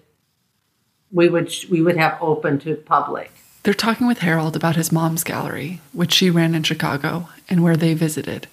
we 1.12 1.28
would 1.28 1.52
we 1.70 1.82
would 1.82 1.96
have 1.96 2.18
open 2.20 2.58
to 2.60 2.76
public. 2.76 3.30
They're 3.62 3.74
talking 3.74 4.06
with 4.06 4.18
Harold 4.18 4.56
about 4.56 4.76
his 4.76 4.92
mom's 4.92 5.24
gallery, 5.24 5.80
which 5.92 6.12
she 6.12 6.30
ran 6.30 6.54
in 6.54 6.62
Chicago, 6.62 7.28
and 7.48 7.62
where 7.62 7.76
they 7.76 7.94
visited. 7.94 8.46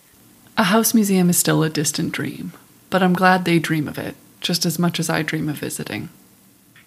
A 0.58 0.64
house 0.64 0.94
museum 0.94 1.30
is 1.30 1.38
still 1.38 1.64
a 1.64 1.70
distant 1.70 2.12
dream, 2.12 2.54
but 2.90 3.04
I'm 3.04 3.14
glad 3.14 3.46
they 3.46 3.60
dream 3.60 3.88
of 3.88 3.98
it 3.98 4.16
just 4.42 4.66
as 4.66 4.78
much 4.78 5.00
as 5.00 5.10
I 5.10 5.22
dream 5.22 5.50
of 5.50 5.58
visiting. 5.58 6.10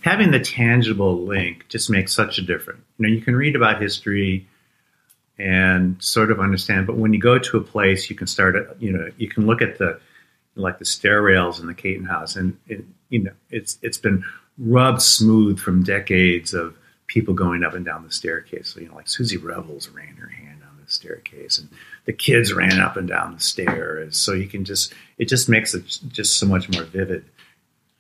Having 0.03 0.31
the 0.31 0.41
tangible 0.41 1.25
link 1.25 1.67
just 1.69 1.91
makes 1.91 2.13
such 2.13 2.39
a 2.39 2.43
difference. 2.43 2.83
You 2.99 3.07
know, 3.07 3.13
you 3.13 3.21
can 3.21 3.35
read 3.35 3.57
about 3.57 3.83
history 3.83 4.47
and 5.39 6.01
sort 6.03 6.31
of 6.31 6.41
understand, 6.41 6.87
but 6.87 6.97
when 6.97 7.13
you 7.13 7.21
go 7.21 7.39
to 7.39 7.57
a 7.57 7.61
place, 7.61 8.09
you 8.09 8.17
can 8.17 8.27
start. 8.27 8.57
You 8.79 8.93
know, 8.93 9.11
you 9.17 9.29
can 9.29 9.47
look 9.47 9.63
at 9.63 9.79
the 9.79 10.01
like 10.55 10.79
the 10.79 10.85
stair 10.85 11.23
rails 11.23 11.61
in 11.61 11.67
the 11.67 11.75
Cayton 11.75 12.05
House, 12.05 12.37
and 12.37 12.59
it, 12.67 12.85
you 13.09 13.25
know, 13.25 13.33
it's 13.51 13.79
it's 13.83 13.99
been 13.99 14.25
rubbed 14.59 15.03
smooth 15.03 15.59
from 15.59 15.83
decades 15.83 16.53
of 16.53 16.77
people 17.07 17.35
going 17.35 17.65
up 17.65 17.75
and 17.75 17.85
down 17.85 18.05
the 18.05 18.11
staircase. 18.11 18.69
So 18.75 18.81
you 18.81 18.89
know, 18.89 18.95
like 18.95 19.09
Susie 19.09 19.37
Revels 19.37 19.89
ran 19.89 20.17
her 20.17 20.29
hand 20.29 20.63
on 20.63 20.77
the 20.83 20.91
staircase, 20.91 21.59
and 21.59 21.69
the 22.05 22.13
kids 22.13 22.53
ran 22.53 22.81
up 22.81 22.97
and 22.97 23.09
down 23.09 23.35
the 23.35 23.41
stairs. 23.41 24.17
So 24.17 24.33
you 24.33 24.47
can 24.47 24.65
just 24.65 24.93
it 25.17 25.27
just 25.27 25.49
makes 25.49 25.75
it 25.75 25.99
just 26.09 26.37
so 26.37 26.47
much 26.47 26.69
more 26.71 26.85
vivid. 26.85 27.25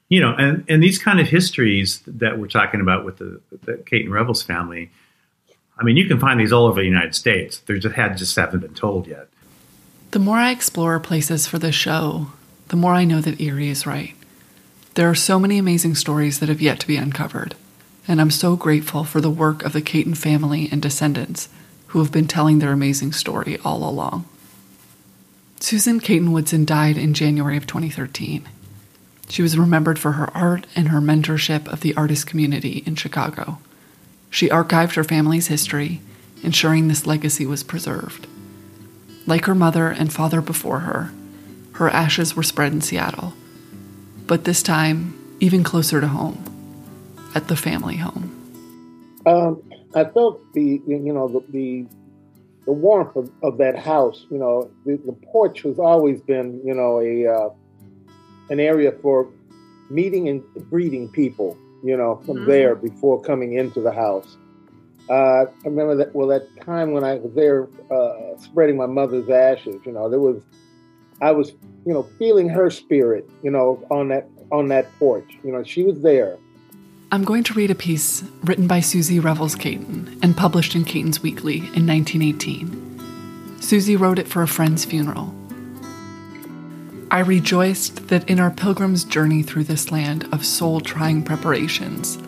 You 0.08 0.20
know, 0.20 0.34
and, 0.38 0.64
and 0.68 0.82
these 0.82 0.98
kind 0.98 1.20
of 1.20 1.28
histories 1.28 2.00
that 2.06 2.38
we're 2.38 2.48
talking 2.48 2.80
about 2.80 3.04
with 3.04 3.18
the, 3.18 3.42
the 3.64 3.76
Cayton 3.76 4.10
Revels 4.10 4.42
family, 4.42 4.90
I 5.78 5.84
mean, 5.84 5.98
you 5.98 6.06
can 6.06 6.18
find 6.18 6.40
these 6.40 6.50
all 6.50 6.64
over 6.64 6.80
the 6.80 6.86
United 6.86 7.14
States. 7.14 7.58
They 7.58 7.78
just 7.78 7.94
had 7.94 8.16
just 8.16 8.34
haven't 8.34 8.60
been 8.60 8.72
told 8.72 9.06
yet. 9.06 9.28
The 10.12 10.18
more 10.18 10.38
I 10.38 10.50
explore 10.50 10.98
places 10.98 11.46
for 11.46 11.58
this 11.58 11.74
show, 11.74 12.28
the 12.68 12.76
more 12.76 12.94
I 12.94 13.04
know 13.04 13.20
that 13.20 13.38
Erie 13.38 13.68
is 13.68 13.86
right. 13.86 14.14
There 14.98 15.08
are 15.08 15.14
so 15.14 15.38
many 15.38 15.58
amazing 15.58 15.94
stories 15.94 16.40
that 16.40 16.48
have 16.48 16.60
yet 16.60 16.80
to 16.80 16.86
be 16.88 16.96
uncovered, 16.96 17.54
and 18.08 18.20
I'm 18.20 18.32
so 18.32 18.56
grateful 18.56 19.04
for 19.04 19.20
the 19.20 19.30
work 19.30 19.64
of 19.64 19.72
the 19.72 19.80
Cayton 19.80 20.16
family 20.16 20.68
and 20.72 20.82
descendants 20.82 21.48
who 21.86 22.00
have 22.00 22.10
been 22.10 22.26
telling 22.26 22.58
their 22.58 22.72
amazing 22.72 23.12
story 23.12 23.58
all 23.64 23.88
along. 23.88 24.24
Susan 25.60 26.00
Cayton 26.00 26.32
Woodson 26.32 26.64
died 26.64 26.96
in 26.96 27.14
January 27.14 27.56
of 27.56 27.64
2013. 27.64 28.48
She 29.28 29.40
was 29.40 29.56
remembered 29.56 30.00
for 30.00 30.14
her 30.18 30.36
art 30.36 30.66
and 30.74 30.88
her 30.88 31.00
mentorship 31.00 31.68
of 31.68 31.82
the 31.82 31.94
artist 31.94 32.26
community 32.26 32.82
in 32.84 32.96
Chicago. 32.96 33.60
She 34.30 34.48
archived 34.48 34.96
her 34.96 35.04
family's 35.04 35.46
history, 35.46 36.00
ensuring 36.42 36.88
this 36.88 37.06
legacy 37.06 37.46
was 37.46 37.62
preserved. 37.62 38.26
Like 39.28 39.44
her 39.44 39.54
mother 39.54 39.90
and 39.90 40.12
father 40.12 40.40
before 40.40 40.80
her, 40.80 41.12
her 41.74 41.88
ashes 41.88 42.34
were 42.34 42.42
spread 42.42 42.72
in 42.72 42.80
Seattle, 42.80 43.34
but 44.28 44.44
this 44.44 44.62
time 44.62 45.18
even 45.40 45.64
closer 45.64 46.00
to 46.00 46.06
home, 46.06 46.44
at 47.34 47.48
the 47.48 47.56
family 47.56 47.96
home. 47.96 48.34
Um, 49.26 49.62
I 49.94 50.04
felt 50.04 50.40
the 50.54 50.80
you 50.86 51.12
know 51.12 51.28
the 51.28 51.40
the, 51.50 51.86
the 52.66 52.72
warmth 52.72 53.16
of, 53.16 53.30
of, 53.42 53.58
that 53.58 53.78
house. 53.78 54.26
You 54.30 54.38
know, 54.38 54.70
the, 54.84 54.96
the, 54.96 55.12
porch 55.12 55.62
has 55.62 55.78
always 55.78 56.20
been 56.20 56.60
you 56.64 56.74
know 56.74 57.00
a 57.00 57.26
uh, 57.26 57.50
an 58.50 58.60
area 58.60 58.92
for 59.02 59.28
meeting 59.90 60.28
and 60.28 60.42
greeting 60.70 61.08
people. 61.08 61.56
You 61.84 61.96
know, 61.96 62.16
from 62.26 62.38
mm-hmm. 62.38 62.50
there 62.50 62.74
before 62.74 63.22
coming 63.22 63.52
into 63.52 63.80
the 63.80 63.92
house. 63.92 64.36
Uh, 65.08 65.46
I 65.46 65.64
remember 65.64 65.96
that 65.96 66.14
well 66.14 66.28
that 66.28 66.48
time 66.60 66.92
when 66.92 67.04
I 67.04 67.14
was 67.14 67.32
there 67.34 67.68
uh, 67.90 68.36
spreading 68.38 68.76
my 68.76 68.86
mother's 68.86 69.30
ashes. 69.30 69.80
You 69.86 69.92
know, 69.92 70.08
there 70.10 70.20
was 70.20 70.42
I 71.20 71.32
was 71.32 71.50
you 71.86 71.92
know 71.94 72.04
feeling 72.18 72.48
her 72.48 72.70
spirit. 72.70 73.28
You 73.42 73.50
know, 73.50 73.84
on 73.90 74.08
that 74.08 74.28
on 74.50 74.68
that 74.68 74.86
porch. 74.98 75.38
You 75.44 75.52
know, 75.52 75.62
she 75.62 75.82
was 75.84 76.00
there 76.00 76.38
I'm 77.10 77.24
going 77.24 77.42
to 77.44 77.54
read 77.54 77.70
a 77.70 77.74
piece 77.74 78.22
written 78.44 78.66
by 78.66 78.80
Susie 78.80 79.18
Revels 79.18 79.54
Cayton 79.54 80.18
and 80.22 80.36
published 80.36 80.74
in 80.74 80.84
Cayton's 80.84 81.22
Weekly 81.22 81.56
in 81.56 81.86
1918. 81.86 83.62
Susie 83.62 83.96
wrote 83.96 84.18
it 84.18 84.28
for 84.28 84.42
a 84.42 84.48
friend's 84.48 84.84
funeral. 84.84 85.34
I 87.10 87.20
rejoiced 87.20 88.08
that 88.08 88.28
in 88.28 88.38
our 88.38 88.50
pilgrim's 88.50 89.04
journey 89.04 89.42
through 89.42 89.64
this 89.64 89.90
land 89.90 90.28
of 90.32 90.44
soul 90.44 90.82
trying 90.82 91.22
preparations, 91.22 92.18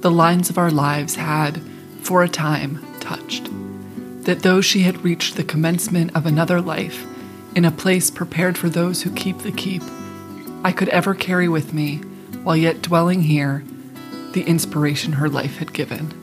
the 0.00 0.10
lines 0.10 0.48
of 0.48 0.56
our 0.56 0.70
lives 0.70 1.16
had, 1.16 1.60
for 2.00 2.22
a 2.22 2.28
time, 2.28 2.82
touched. 2.98 3.50
That 4.24 4.40
though 4.40 4.62
she 4.62 4.80
had 4.80 5.04
reached 5.04 5.36
the 5.36 5.44
commencement 5.44 6.16
of 6.16 6.24
another 6.24 6.62
life, 6.62 7.06
in 7.54 7.64
a 7.64 7.70
place 7.70 8.10
prepared 8.10 8.56
for 8.56 8.68
those 8.68 9.02
who 9.02 9.14
keep 9.14 9.38
the 9.38 9.52
keep, 9.52 9.82
I 10.62 10.72
could 10.72 10.88
ever 10.90 11.14
carry 11.14 11.48
with 11.48 11.72
me, 11.72 11.96
while 12.42 12.56
yet 12.56 12.82
dwelling 12.82 13.22
here, 13.22 13.64
the 14.32 14.42
inspiration 14.42 15.14
her 15.14 15.28
life 15.28 15.56
had 15.56 15.72
given. 15.72 16.16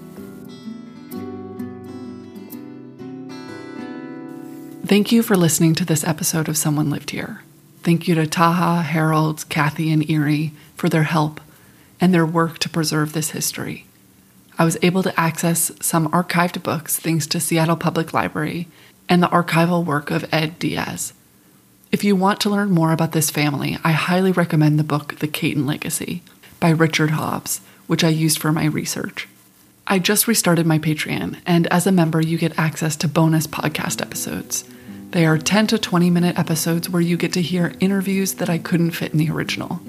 Thank 4.86 5.12
you 5.12 5.22
for 5.22 5.36
listening 5.36 5.76
to 5.76 5.86
this 5.86 6.06
episode 6.06 6.48
of 6.48 6.56
Someone 6.56 6.90
Lived 6.90 7.10
Here. 7.10 7.42
Thank 7.84 8.08
you 8.08 8.16
to 8.16 8.26
Taha, 8.26 8.84
Harold, 8.84 9.44
Kathy, 9.50 9.92
and 9.92 10.10
Erie 10.10 10.54
for 10.76 10.88
their 10.88 11.04
help 11.04 11.42
and 12.00 12.14
their 12.14 12.26
work 12.26 12.58
to 12.60 12.70
preserve 12.70 13.12
this 13.12 13.32
history. 13.32 13.86
I 14.58 14.64
was 14.64 14.78
able 14.82 15.04
to 15.04 15.20
access 15.20 15.72
some 15.82 16.08
archived 16.10 16.64
books 16.64 16.98
thanks 16.98 17.28
to 17.28 17.40
Seattle 17.40 17.76
Public 17.76 18.14
Library 18.14 18.68
and 19.10 19.22
the 19.22 19.28
archival 19.28 19.84
work 19.86 20.12
of 20.12 20.26
Ed 20.32 20.60
Diaz. 20.60 21.14
If 21.92 22.04
you 22.04 22.16
want 22.16 22.42
to 22.42 22.50
learn 22.50 22.72
more 22.72 22.92
about 22.92 23.14
this 23.14 23.30
family, 23.30 23.78
I 23.84 23.92
highly 23.92 24.32
recommend 24.32 24.78
the 24.78 24.84
book 24.84 25.20
The 25.20 25.28
Cayton 25.28 25.66
Legacy 25.66 26.22
by 26.60 26.70
Richard 26.70 27.12
Hobbs, 27.12 27.62
which 27.88 28.04
I 28.04 28.10
used 28.10 28.40
for 28.40 28.52
my 28.52 28.66
research. 28.66 29.28
I 29.88 30.00
just 30.00 30.28
restarted 30.28 30.66
my 30.66 30.80
Patreon, 30.80 31.38
and 31.46 31.66
as 31.68 31.88
a 31.88 31.92
member, 31.94 32.20
you 32.20 32.38
get 32.38 32.60
access 32.60 32.98
to 32.98 33.08
bonus 33.08 33.48
podcast 33.48 34.02
episodes. 34.02 34.66
They 35.12 35.26
are 35.26 35.38
10 35.38 35.68
to 35.68 35.78
20 35.78 36.10
minute 36.10 36.38
episodes 36.38 36.90
where 36.90 37.02
you 37.02 37.16
get 37.16 37.32
to 37.34 37.42
hear 37.42 37.74
interviews 37.80 38.34
that 38.34 38.50
I 38.50 38.58
couldn't 38.58 38.92
fit 38.92 39.14
in 39.14 39.18
the 39.18 39.30
original. 39.30 39.80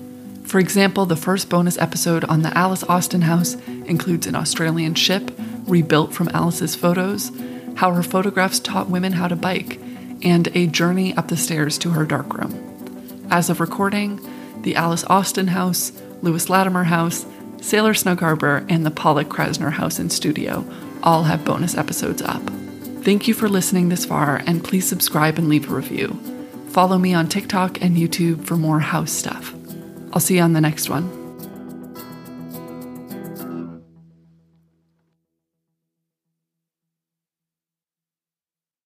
For 0.45 0.61
example, 0.61 1.05
the 1.05 1.17
first 1.17 1.51
bonus 1.51 1.77
episode 1.79 2.25
on 2.25 2.43
the 2.43 2.57
Alice 2.57 2.85
Austen 2.85 3.23
house 3.23 3.57
includes 3.67 4.29
an 4.29 4.37
Australian 4.37 4.95
ship 4.95 5.33
rebuilt 5.67 6.15
from 6.15 6.29
Alice's 6.29 6.77
photos, 6.77 7.33
how 7.79 7.95
her 7.95 8.03
photographs 8.03 8.59
taught 8.59 8.91
women 8.91 9.13
how 9.13 9.29
to 9.29 9.37
bike, 9.37 9.81
and 10.25 10.49
a 10.49 10.67
journey 10.67 11.15
up 11.15 11.29
the 11.29 11.37
stairs 11.37 11.79
to 11.79 11.91
her 11.91 12.05
darkroom. 12.05 12.53
As 13.31 13.49
of 13.51 13.61
recording, 13.61 14.19
the 14.63 14.75
Alice 14.75 15.05
Austen 15.05 15.47
house, 15.47 15.93
Lewis 16.21 16.51
Latimer 16.51 16.83
house, 16.83 17.25
Sailor 17.61 17.95
Snug 17.95 18.19
Harbor, 18.19 18.67
and 18.69 18.85
the 18.85 18.91
Pollock 18.91 19.29
Krasner 19.29 19.71
House 19.71 20.01
and 20.01 20.13
Studio 20.13 20.65
all 21.05 21.23
have 21.23 21.45
bonus 21.45 21.77
episodes 21.77 22.21
up. 22.21 22.43
Thank 23.05 23.29
you 23.29 23.35
for 23.35 23.49
listening 23.49 23.91
this 23.91 24.05
far, 24.05 24.43
and 24.45 24.65
please 24.65 24.89
subscribe 24.89 25.39
and 25.39 25.49
leave 25.49 25.71
a 25.71 25.75
review. 25.77 26.19
Follow 26.71 26.99
me 26.99 27.15
on 27.15 27.29
TikTok 27.29 27.81
and 27.81 27.97
YouTube 27.97 28.45
for 28.45 28.57
more 28.57 28.81
house 28.81 29.13
stuff. 29.13 29.55
I'll 30.13 30.21
see 30.21 30.39
you 30.39 30.43
on 30.43 30.53
the 30.53 30.61
next 30.61 30.91
one. 30.91 31.18